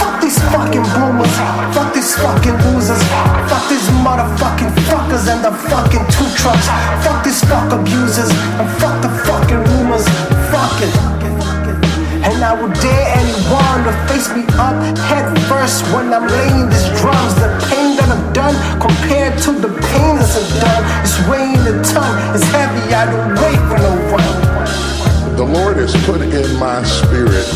Fuck 0.00 0.20
these 0.20 0.38
fucking 0.50 0.86
boomers. 0.96 1.34
Fuck 1.76 1.92
these 1.94 2.16
fucking 2.16 2.56
losers. 2.64 3.02
Fuck 3.50 3.64
these 3.68 3.88
motherfucking 4.00 4.72
fuckers 4.88 5.28
and 5.28 5.44
the 5.44 5.52
fucking 5.68 6.04
two 6.10 6.28
trucks. 6.40 6.66
Fuck 7.04 7.24
these 7.24 7.44
fuck 7.44 7.70
abusers. 7.72 8.30
And 8.58 8.68
fuck 8.80 8.96
the 9.02 9.12
fucking 9.28 9.62
rumors. 9.70 10.08
Fuck 10.50 10.80
it. 10.82 10.94
And 12.24 12.42
I 12.42 12.56
would 12.56 12.72
dare 12.80 13.06
anyone 13.20 13.84
to 13.84 13.92
face 14.08 14.32
me 14.32 14.48
up 14.56 14.72
head 15.12 15.28
first 15.44 15.84
when 15.92 16.08
I'm 16.08 16.26
laying 16.26 16.70
these 16.70 16.88
drums. 16.96 17.34
The 17.36 17.52
pain 17.68 17.96
that 18.00 18.08
I've 18.08 18.32
done 18.32 18.56
compared 18.80 19.36
to 19.44 19.52
the 19.52 19.68
pain 19.68 20.16
that's 20.16 20.40
done 20.56 20.82
is 21.04 21.14
weighing 21.28 21.60
a 21.68 21.84
ton. 21.84 22.34
It's 22.34 22.48
heavy. 22.48 22.94
I 22.94 23.04
don't 23.12 23.36
wait 23.36 23.60
for 23.68 23.76
no 23.76 23.92
one. 24.16 24.53
The 25.36 25.44
Lord 25.44 25.76
has 25.76 25.92
put 26.06 26.20
in 26.20 26.58
my 26.58 26.82
spirit, 26.84 27.46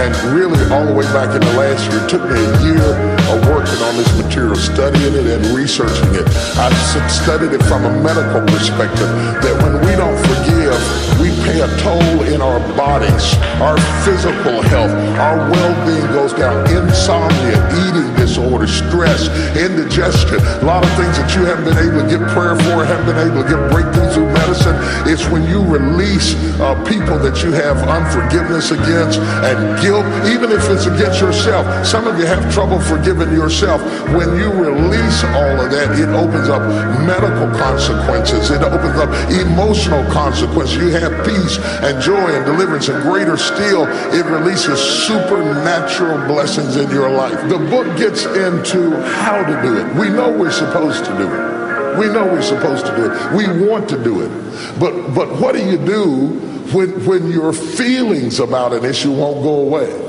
and 0.00 0.14
really 0.32 0.58
all 0.72 0.86
the 0.86 0.94
way 0.94 1.04
back 1.12 1.34
in 1.34 1.40
the 1.40 1.54
last 1.58 1.84
year, 1.90 2.00
it 2.02 2.08
took 2.08 2.24
me 2.24 2.40
a 2.40 2.50
year 2.64 2.88
of 3.28 3.44
working 3.48 3.80
on 3.84 3.96
this 3.96 4.08
material, 4.16 4.56
studying 4.56 5.14
it 5.14 5.26
and 5.26 5.44
researching 5.54 6.14
it. 6.14 6.26
I've 6.56 6.72
studied 7.10 7.52
it 7.52 7.62
from 7.64 7.84
a 7.84 7.92
medical 8.02 8.40
perspective 8.48 9.08
that 9.44 9.54
when 9.60 9.76
we 9.84 9.92
don't 9.92 10.16
forgive, 10.24 11.07
pay 11.48 11.60
a 11.60 11.68
toll 11.80 12.22
in 12.28 12.42
our 12.42 12.60
bodies, 12.76 13.34
our 13.64 13.78
physical 14.04 14.60
health, 14.68 14.92
our 15.16 15.38
well-being 15.50 16.06
goes 16.12 16.32
down, 16.34 16.60
insomnia, 16.68 17.56
eating 17.88 18.08
disorder, 18.16 18.66
stress, 18.66 19.28
indigestion, 19.56 20.36
a 20.60 20.64
lot 20.64 20.84
of 20.84 20.90
things 21.00 21.16
that 21.16 21.32
you 21.34 21.48
haven't 21.48 21.64
been 21.64 21.80
able 21.80 22.04
to 22.04 22.08
get 22.08 22.20
prayer 22.36 22.56
for, 22.68 22.84
haven't 22.84 23.08
been 23.08 23.22
able 23.24 23.42
to 23.42 23.48
get 23.48 23.60
breakthrough 23.72 24.08
through 24.12 24.28
medicine. 24.36 24.76
It's 25.08 25.24
when 25.32 25.48
you 25.48 25.64
release 25.64 26.36
uh, 26.60 26.76
people 26.84 27.16
that 27.24 27.42
you 27.42 27.52
have 27.52 27.80
unforgiveness 27.88 28.70
against 28.70 29.18
and 29.48 29.58
guilt, 29.80 30.04
even 30.28 30.52
if 30.52 30.68
it's 30.68 30.84
against 30.84 31.20
yourself. 31.20 31.64
Some 31.86 32.06
of 32.06 32.18
you 32.18 32.26
have 32.26 32.44
trouble 32.52 32.80
forgiving 32.80 33.32
yourself. 33.32 33.80
When 34.12 34.36
you 34.36 34.52
release 34.52 35.24
all 35.32 35.56
of 35.64 35.70
that, 35.72 35.96
it 35.96 36.10
opens 36.12 36.48
up 36.48 36.60
medical 37.08 37.48
consequences. 37.56 38.50
It 38.50 38.60
opens 38.60 38.98
up 39.00 39.08
emotional 39.32 40.04
consequences. 40.12 40.76
You 40.76 40.90
have 41.00 41.24
and 41.38 42.00
joy 42.02 42.34
and 42.34 42.44
deliverance, 42.44 42.88
and 42.88 43.02
greater 43.02 43.36
still, 43.36 43.86
it 44.12 44.24
releases 44.26 44.80
supernatural 44.80 46.26
blessings 46.26 46.76
in 46.76 46.90
your 46.90 47.10
life. 47.10 47.48
The 47.48 47.58
book 47.58 47.96
gets 47.96 48.24
into 48.24 48.90
how 49.02 49.44
to 49.44 49.62
do 49.62 49.78
it. 49.78 49.94
We 49.94 50.08
know 50.10 50.30
we're 50.30 50.50
supposed 50.50 51.04
to 51.04 51.16
do 51.16 51.24
it. 51.24 51.98
We 51.98 52.06
know 52.06 52.24
we're 52.24 52.42
supposed 52.42 52.86
to 52.86 52.96
do 52.96 53.10
it. 53.10 53.32
We 53.32 53.66
want 53.66 53.88
to 53.90 54.02
do 54.02 54.22
it. 54.22 54.30
But 54.78 55.14
but 55.14 55.40
what 55.40 55.54
do 55.54 55.64
you 55.64 55.78
do 55.78 56.28
when 56.72 57.04
when 57.04 57.30
your 57.30 57.52
feelings 57.52 58.40
about 58.40 58.72
an 58.72 58.84
issue 58.84 59.12
won't 59.12 59.42
go 59.42 59.60
away? 59.60 60.07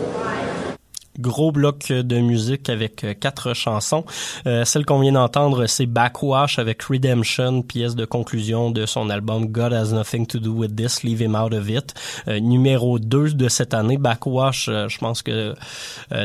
Gros 1.20 1.52
bloc 1.52 1.92
de 1.92 2.20
musique 2.20 2.70
avec 2.70 3.04
euh, 3.04 3.14
quatre 3.14 3.54
chansons. 3.54 4.06
Euh, 4.48 4.64
celle 4.64 4.86
qu'on 4.86 5.00
vient 5.00 5.12
d'entendre, 5.12 5.66
c'est 5.66 5.86
Backwash 5.86 6.60
avec 6.60 6.82
Redemption, 6.84 7.62
pièce 7.62 7.96
de 7.96 8.06
conclusion 8.06 8.72
de 8.72 8.86
son 8.86 9.10
album 9.10 9.48
God 9.48 9.74
Has 9.74 9.92
Nothing 9.94 10.26
to 10.28 10.40
Do 10.40 10.52
With 10.52 10.76
This, 10.78 11.04
Leave 11.04 11.22
Him 11.22 11.36
Out 11.36 11.54
of 11.54 11.70
It. 11.70 11.94
Euh, 12.30 12.40
numéro 12.40 13.00
2 13.00 13.34
de 13.34 13.50
cette 13.50 13.74
année. 13.74 13.98
Backwash, 13.98 14.70
je 14.70 14.98
pense 14.98 15.22
que 15.22 15.54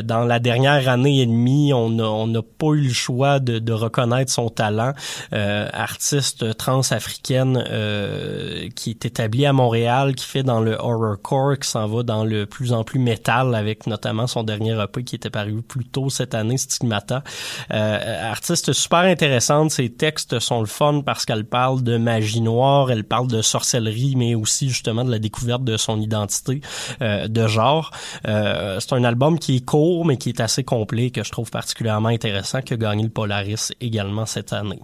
dans 0.03 0.23
la 0.23 0.39
dernière 0.39 0.87
année 0.87 1.21
et 1.21 1.25
demie, 1.25 1.73
on 1.73 1.89
n'a 1.89 2.09
on 2.09 2.31
pas 2.41 2.73
eu 2.73 2.87
le 2.87 2.93
choix 2.93 3.39
de, 3.39 3.73
reconnaître 3.73 4.31
son 4.31 4.49
talent. 4.49 4.93
Artiste 5.31 6.55
transafricaine 6.57 7.63
qui 8.75 8.91
est 8.91 9.05
établie 9.05 9.45
à 9.45 9.53
Montréal, 9.53 10.15
qui 10.15 10.25
fait 10.25 10.43
dans 10.43 10.61
le 10.61 10.75
horrorcore, 10.79 11.59
qui 11.59 11.69
s'en 11.69 11.87
va 11.87 12.03
dans 12.03 12.23
le 12.23 12.45
plus 12.45 12.71
en 12.71 12.83
plus 12.83 12.99
métal 12.99 13.55
avec 13.55 13.87
notamment 13.87 14.27
son 14.27 14.43
dernier 14.43 14.73
Qui 15.05 15.15
était 15.15 15.29
paru 15.29 15.61
plus 15.61 15.85
tôt 15.85 16.09
cette 16.09 16.33
année, 16.33 16.57
Stigmata. 16.57 17.23
Euh, 17.71 18.31
artiste 18.31 18.71
super 18.73 18.99
intéressante, 18.99 19.71
ses 19.71 19.89
textes 19.89 20.39
sont 20.39 20.61
le 20.61 20.67
fun 20.67 21.01
parce 21.05 21.25
qu'elle 21.25 21.45
parle 21.45 21.83
de 21.83 21.97
magie 21.97 22.41
noire, 22.41 22.91
elle 22.91 23.03
parle 23.03 23.27
de 23.27 23.41
sorcellerie, 23.41 24.15
mais 24.15 24.35
aussi 24.35 24.69
justement 24.69 25.03
de 25.03 25.11
la 25.11 25.19
découverte 25.19 25.63
de 25.63 25.77
son 25.77 25.99
identité 25.99 26.61
euh, 27.01 27.27
de 27.27 27.47
genre. 27.47 27.91
Euh, 28.27 28.79
c'est 28.79 28.93
un 28.93 29.03
album 29.03 29.39
qui 29.39 29.57
est 29.57 29.65
court, 29.65 30.05
mais 30.05 30.17
qui 30.17 30.29
est 30.29 30.39
assez 30.39 30.63
complet, 30.63 31.09
que 31.09 31.23
je 31.23 31.31
trouve 31.31 31.51
particulièrement 31.51 32.09
intéressant, 32.09 32.61
qui 32.61 32.73
a 32.73 32.77
gagné 32.77 33.03
le 33.03 33.09
Polaris 33.09 33.71
également 33.81 34.25
cette 34.25 34.53
année. 34.53 34.79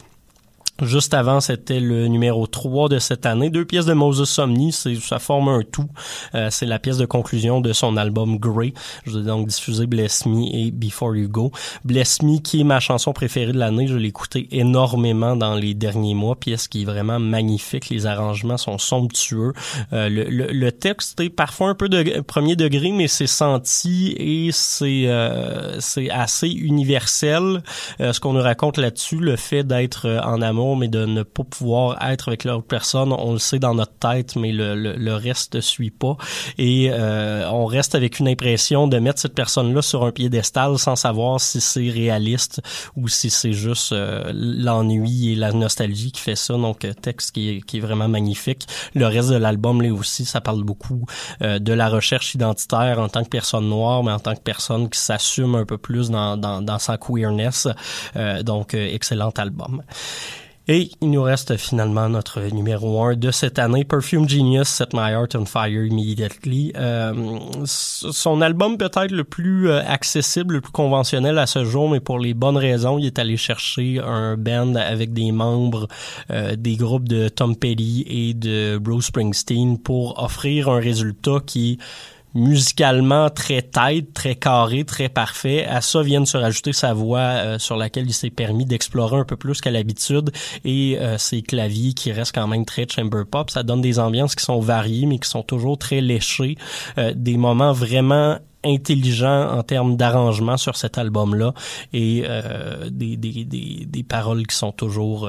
Juste 0.81 1.13
avant, 1.13 1.41
c'était 1.41 1.79
le 1.79 2.07
numéro 2.07 2.47
3 2.47 2.89
de 2.89 2.99
cette 2.99 3.25
année. 3.25 3.49
Deux 3.49 3.65
pièces 3.65 3.85
de 3.85 3.93
Moses 3.93 4.27
Somni, 4.27 4.71
ça 4.71 5.19
forme 5.19 5.49
un 5.49 5.61
tout. 5.61 5.89
Euh, 6.33 6.47
c'est 6.49 6.65
la 6.65 6.79
pièce 6.79 6.97
de 6.97 7.05
conclusion 7.05 7.61
de 7.61 7.71
son 7.71 7.97
album 7.97 8.37
Grey. 8.37 8.73
Je 9.05 9.19
vais 9.19 9.25
donc 9.25 9.47
diffuser 9.47 9.85
Bless 9.85 10.25
Me 10.25 10.43
et 10.53 10.71
Before 10.71 11.15
You 11.15 11.29
Go. 11.29 11.51
Bless 11.85 12.23
Me, 12.23 12.39
qui 12.39 12.61
est 12.61 12.63
ma 12.63 12.79
chanson 12.79 13.13
préférée 13.13 13.51
de 13.51 13.59
l'année, 13.59 13.87
je 13.87 13.95
l'ai 13.95 14.07
écouté 14.07 14.47
énormément 14.51 15.35
dans 15.35 15.53
les 15.53 15.73
derniers 15.73 16.15
mois. 16.15 16.35
Pièce 16.35 16.67
qui 16.67 16.81
est 16.81 16.85
vraiment 16.85 17.19
magnifique. 17.19 17.89
Les 17.89 18.07
arrangements 18.07 18.57
sont 18.57 18.77
somptueux. 18.77 19.53
Euh, 19.93 20.09
le, 20.09 20.23
le, 20.23 20.47
le 20.47 20.71
texte 20.71 21.19
est 21.19 21.29
parfois 21.29 21.69
un 21.69 21.75
peu 21.75 21.89
de 21.89 22.21
premier 22.21 22.55
degré, 22.55 22.91
mais 22.91 23.07
c'est 23.07 23.27
senti 23.27 24.15
et 24.17 24.49
c'est, 24.51 25.03
euh, 25.05 25.79
c'est 25.79 26.09
assez 26.09 26.49
universel. 26.49 27.61
Euh, 27.99 28.13
ce 28.13 28.19
qu'on 28.19 28.33
nous 28.33 28.41
raconte 28.41 28.77
là-dessus, 28.77 29.17
le 29.17 29.35
fait 29.35 29.63
d'être 29.63 30.07
en 30.23 30.41
amour 30.41 30.70
mais 30.75 30.87
de 30.87 31.05
ne 31.05 31.23
pas 31.23 31.43
pouvoir 31.43 32.01
être 32.09 32.29
avec 32.29 32.43
l'autre 32.43 32.67
personne. 32.67 33.13
On 33.13 33.33
le 33.33 33.39
sait 33.39 33.59
dans 33.59 33.73
notre 33.73 33.93
tête, 33.93 34.35
mais 34.35 34.51
le, 34.51 34.75
le, 34.75 34.93
le 34.93 35.13
reste 35.15 35.55
ne 35.55 35.61
suit 35.61 35.91
pas. 35.91 36.17
Et 36.57 36.89
euh, 36.91 37.49
on 37.51 37.65
reste 37.65 37.95
avec 37.95 38.19
une 38.19 38.27
impression 38.27 38.87
de 38.87 38.97
mettre 38.99 39.19
cette 39.19 39.35
personne-là 39.35 39.81
sur 39.81 40.03
un 40.03 40.11
piédestal 40.11 40.77
sans 40.77 40.95
savoir 40.95 41.39
si 41.39 41.61
c'est 41.61 41.89
réaliste 41.89 42.61
ou 42.95 43.07
si 43.07 43.29
c'est 43.29 43.53
juste 43.53 43.91
euh, 43.91 44.31
l'ennui 44.33 45.31
et 45.31 45.35
la 45.35 45.51
nostalgie 45.51 46.11
qui 46.11 46.21
fait 46.21 46.35
ça. 46.35 46.53
Donc, 46.53 46.85
euh, 46.85 46.93
texte 46.93 47.33
qui 47.33 47.49
est, 47.49 47.61
qui 47.61 47.77
est 47.77 47.81
vraiment 47.81 48.07
magnifique. 48.07 48.67
Le 48.93 49.07
reste 49.07 49.29
de 49.29 49.35
l'album, 49.35 49.81
là 49.81 49.93
aussi, 49.93 50.25
ça 50.25 50.41
parle 50.41 50.63
beaucoup 50.63 51.05
euh, 51.41 51.59
de 51.59 51.73
la 51.73 51.89
recherche 51.89 52.35
identitaire 52.35 52.99
en 52.99 53.09
tant 53.09 53.23
que 53.23 53.29
personne 53.29 53.67
noire, 53.67 54.03
mais 54.03 54.11
en 54.11 54.19
tant 54.19 54.35
que 54.35 54.41
personne 54.41 54.89
qui 54.89 54.99
s'assume 54.99 55.55
un 55.55 55.65
peu 55.65 55.77
plus 55.77 56.09
dans, 56.09 56.37
dans, 56.37 56.61
dans 56.61 56.79
sa 56.79 56.97
queerness. 56.97 57.67
Euh, 58.15 58.43
donc, 58.43 58.73
euh, 58.73 58.87
excellent 58.93 59.31
album. 59.37 59.83
Et 60.73 60.89
il 61.01 61.09
nous 61.11 61.23
reste 61.23 61.57
finalement 61.57 62.07
notre 62.07 62.39
numéro 62.39 63.03
un 63.03 63.17
de 63.17 63.29
cette 63.31 63.59
année, 63.59 63.83
Perfume 63.83 64.29
Genius, 64.29 64.69
Set 64.69 64.93
My 64.93 65.11
Heart 65.11 65.35
on 65.35 65.43
Fire 65.43 65.83
Immediately. 65.83 66.71
Euh, 66.77 67.39
son 67.65 68.39
album 68.39 68.77
peut-être 68.77 69.11
le 69.11 69.25
plus 69.25 69.67
euh, 69.67 69.81
accessible, 69.85 70.53
le 70.53 70.61
plus 70.61 70.71
conventionnel 70.71 71.39
à 71.39 71.45
ce 71.45 71.65
jour, 71.65 71.89
mais 71.89 71.99
pour 71.99 72.19
les 72.19 72.33
bonnes 72.33 72.55
raisons, 72.55 72.97
il 72.97 73.05
est 73.05 73.19
allé 73.19 73.35
chercher 73.35 73.99
un 73.99 74.37
band 74.37 74.75
avec 74.75 75.11
des 75.11 75.33
membres 75.33 75.89
euh, 76.29 76.55
des 76.55 76.77
groupes 76.77 77.09
de 77.09 77.27
Tom 77.27 77.57
Petty 77.57 78.05
et 78.07 78.33
de 78.33 78.77
Bruce 78.77 79.07
Springsteen 79.07 79.77
pour 79.77 80.23
offrir 80.23 80.69
un 80.69 80.79
résultat 80.79 81.39
qui 81.45 81.79
musicalement 82.33 83.29
très 83.29 83.61
tight, 83.61 84.13
très 84.13 84.35
carré, 84.35 84.83
très 84.83 85.09
parfait. 85.09 85.65
À 85.65 85.81
ça 85.81 86.01
vient 86.01 86.21
de 86.21 86.25
se 86.25 86.37
rajouter 86.37 86.73
sa 86.73 86.93
voix 86.93 87.19
euh, 87.19 87.59
sur 87.59 87.75
laquelle 87.75 88.05
il 88.05 88.13
s'est 88.13 88.29
permis 88.29 88.65
d'explorer 88.65 89.17
un 89.17 89.25
peu 89.25 89.35
plus 89.35 89.59
qu'à 89.61 89.71
l'habitude 89.71 90.31
et 90.63 90.97
euh, 90.99 91.17
ses 91.17 91.41
claviers 91.41 91.93
qui 91.93 92.11
restent 92.11 92.35
quand 92.35 92.47
même 92.47 92.65
très 92.65 92.87
chamber 92.87 93.23
pop. 93.29 93.49
Ça 93.49 93.63
donne 93.63 93.81
des 93.81 93.99
ambiances 93.99 94.35
qui 94.35 94.43
sont 94.43 94.59
variées 94.59 95.05
mais 95.05 95.19
qui 95.19 95.29
sont 95.29 95.43
toujours 95.43 95.77
très 95.77 96.01
léchées. 96.01 96.57
Euh, 96.97 97.13
des 97.15 97.37
moments 97.37 97.73
vraiment 97.73 98.37
intelligents 98.63 99.57
en 99.57 99.63
termes 99.63 99.97
d'arrangement 99.97 100.55
sur 100.55 100.77
cet 100.77 100.97
album-là 100.99 101.53
et 101.93 102.23
euh, 102.27 102.89
des, 102.91 103.17
des, 103.17 103.43
des, 103.43 103.85
des, 103.87 104.03
paroles 104.03 104.45
qui 104.45 104.55
sont 104.55 104.71
toujours 104.71 105.27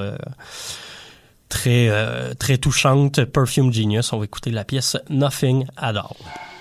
très, 1.49 1.89
très 2.35 2.59
touchantes. 2.59 3.25
Perfume 3.25 3.73
Genius, 3.73 4.13
on 4.13 4.19
va 4.19 4.25
écouter 4.25 4.51
la 4.51 4.63
pièce 4.63 4.97
Nothing 5.09 5.65
at 5.77 5.95
All. 5.95 6.52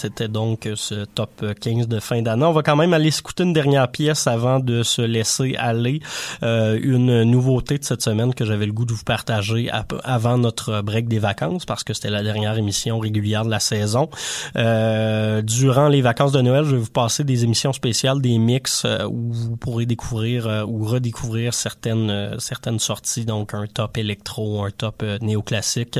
C'était 0.00 0.28
donc 0.28 0.68
ce 0.74 1.04
top 1.04 1.44
15 1.60 1.88
de 1.88 2.00
fin 2.00 2.22
d'année. 2.22 2.44
On 2.44 2.52
va 2.52 2.62
quand 2.62 2.76
même 2.76 2.92
aller 2.92 3.08
écouter 3.08 3.44
une 3.44 3.52
dernière 3.52 3.88
pièce 3.90 4.26
avant 4.26 4.60
de 4.60 4.82
se 4.82 5.02
laisser 5.02 5.54
aller. 5.56 6.00
Euh, 6.42 6.78
une 6.82 7.24
nouveauté 7.24 7.78
de 7.78 7.84
cette 7.84 8.02
semaine 8.02 8.34
que 8.34 8.44
j'avais 8.44 8.66
le 8.66 8.72
goût 8.72 8.84
de 8.84 8.92
vous 8.92 9.04
partager 9.04 9.70
avant 10.04 10.38
notre 10.38 10.82
break 10.82 11.08
des 11.08 11.18
vacances 11.18 11.64
parce 11.64 11.84
que 11.84 11.94
c'était 11.94 12.10
la 12.10 12.22
dernière 12.22 12.56
émission 12.56 12.98
régulière 12.98 13.44
de 13.44 13.50
la 13.50 13.60
saison. 13.60 14.08
Euh, 14.56 15.42
durant 15.42 15.88
les 15.88 16.02
vacances 16.02 16.32
de 16.32 16.40
Noël, 16.40 16.64
je 16.64 16.76
vais 16.76 16.82
vous 16.82 16.90
passer 16.90 17.24
des 17.24 17.44
émissions 17.44 17.72
spéciales, 17.72 18.20
des 18.20 18.38
mix 18.38 18.84
euh, 18.84 19.04
où 19.06 19.32
vous 19.32 19.56
pourrez 19.56 19.86
découvrir 19.86 20.46
euh, 20.46 20.64
ou 20.64 20.84
redécouvrir 20.84 21.54
certaines 21.54 22.10
euh, 22.10 22.38
certaines 22.38 22.78
sorties, 22.78 23.24
donc 23.24 23.54
un 23.54 23.66
top 23.66 23.96
électro, 23.98 24.64
un 24.64 24.70
top 24.70 25.02
euh, 25.02 25.18
néoclassique, 25.20 25.98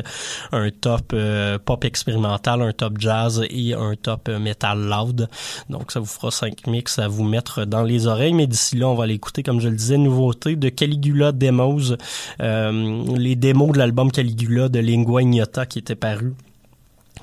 un 0.52 0.70
top 0.70 1.12
euh, 1.12 1.58
pop 1.58 1.84
expérimental, 1.84 2.62
un 2.62 2.72
top 2.72 2.94
jazz 2.98 3.44
et 3.48 3.74
un 3.74 3.89
top 3.96 4.28
euh, 4.28 4.38
metal 4.38 4.78
loud. 4.78 5.28
Donc 5.68 5.92
ça 5.92 6.00
vous 6.00 6.06
fera 6.06 6.30
cinq 6.30 6.66
mix 6.66 6.98
à 6.98 7.08
vous 7.08 7.24
mettre 7.24 7.64
dans 7.64 7.82
les 7.82 8.06
oreilles, 8.06 8.34
mais 8.34 8.46
d'ici 8.46 8.76
là, 8.76 8.88
on 8.88 8.94
va 8.94 9.06
l'écouter, 9.06 9.42
comme 9.42 9.60
je 9.60 9.68
le 9.68 9.76
disais, 9.76 9.98
nouveauté 9.98 10.56
de 10.56 10.68
Caligula 10.68 11.32
Demos, 11.32 11.94
euh, 12.40 13.04
les 13.16 13.36
démos 13.36 13.72
de 13.72 13.78
l'album 13.78 14.10
Caligula 14.10 14.68
de 14.68 14.78
Lingua 14.78 15.22
Ignota 15.22 15.66
qui 15.66 15.78
était 15.78 15.94
paru 15.94 16.34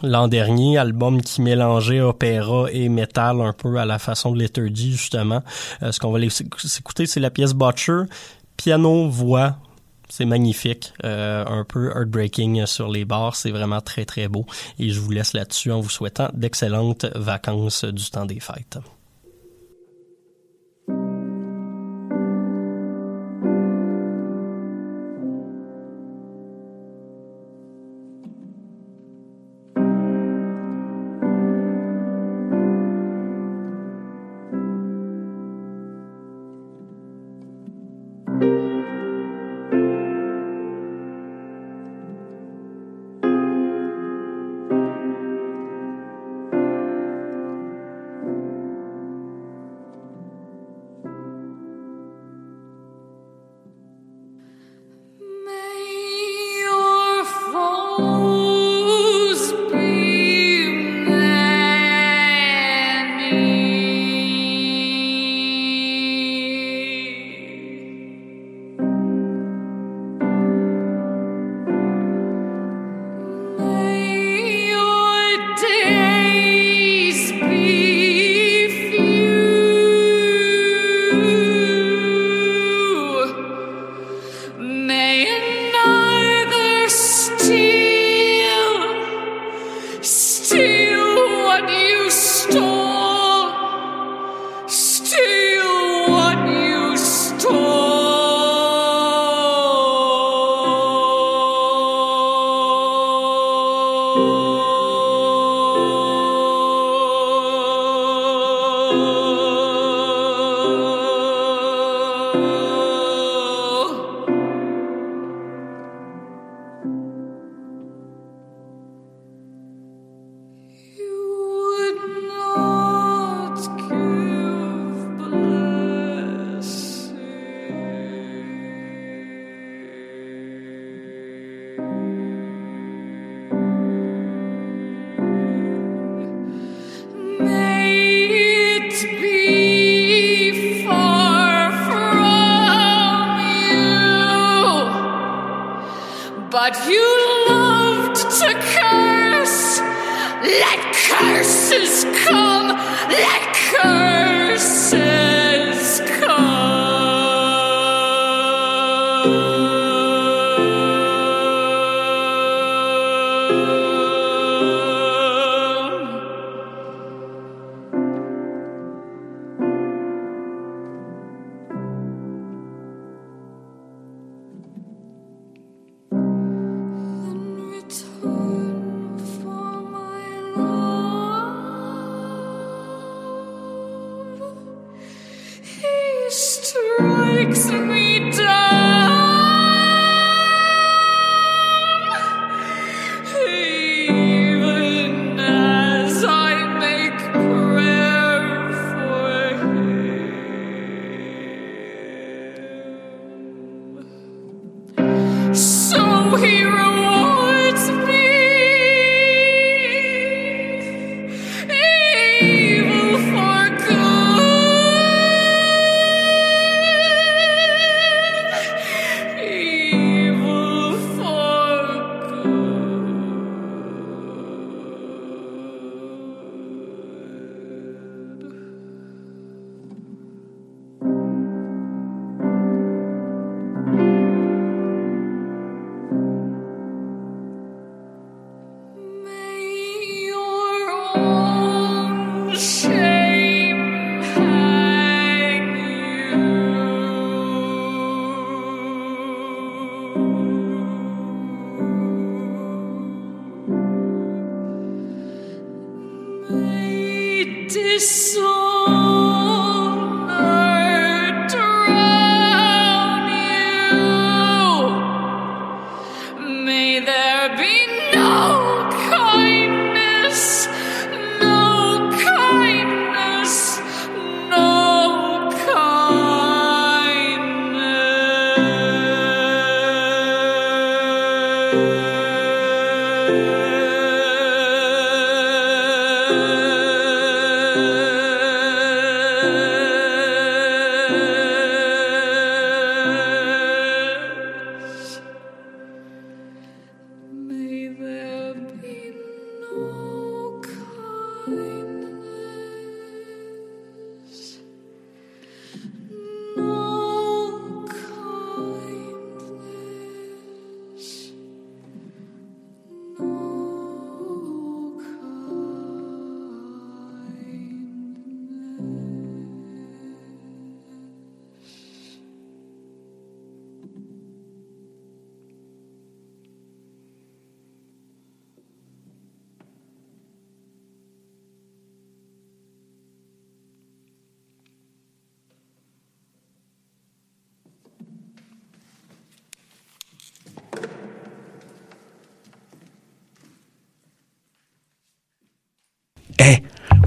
l'an 0.03 0.27
dernier, 0.27 0.77
album 0.77 1.21
qui 1.21 1.41
mélangeait 1.41 2.01
opéra 2.01 2.67
et 2.71 2.89
metal 2.89 3.41
un 3.41 3.53
peu 3.53 3.77
à 3.77 3.85
la 3.85 3.99
façon 3.99 4.31
de 4.31 4.39
Liturgy, 4.39 4.91
justement. 4.91 5.43
Euh, 5.81 5.91
ce 5.91 5.99
qu'on 5.99 6.11
va 6.11 6.17
aller 6.17 6.29
s'écouter, 6.29 7.05
c'est 7.05 7.19
la 7.19 7.31
pièce 7.31 7.53
Butcher, 7.53 8.03
piano, 8.57 9.09
voix, 9.09 9.57
c'est 10.09 10.25
magnifique, 10.25 10.93
euh, 11.03 11.45
un 11.45 11.63
peu 11.63 11.89
heartbreaking 11.89 12.65
sur 12.65 12.89
les 12.89 13.05
bars, 13.05 13.35
c'est 13.35 13.51
vraiment 13.51 13.81
très 13.81 14.05
très 14.05 14.27
beau. 14.27 14.45
Et 14.79 14.89
je 14.89 14.99
vous 14.99 15.11
laisse 15.11 15.33
là-dessus 15.33 15.71
en 15.71 15.79
vous 15.79 15.89
souhaitant 15.89 16.29
d'excellentes 16.33 17.05
vacances 17.15 17.83
du 17.83 18.09
temps 18.09 18.25
des 18.25 18.39
fêtes. 18.39 18.77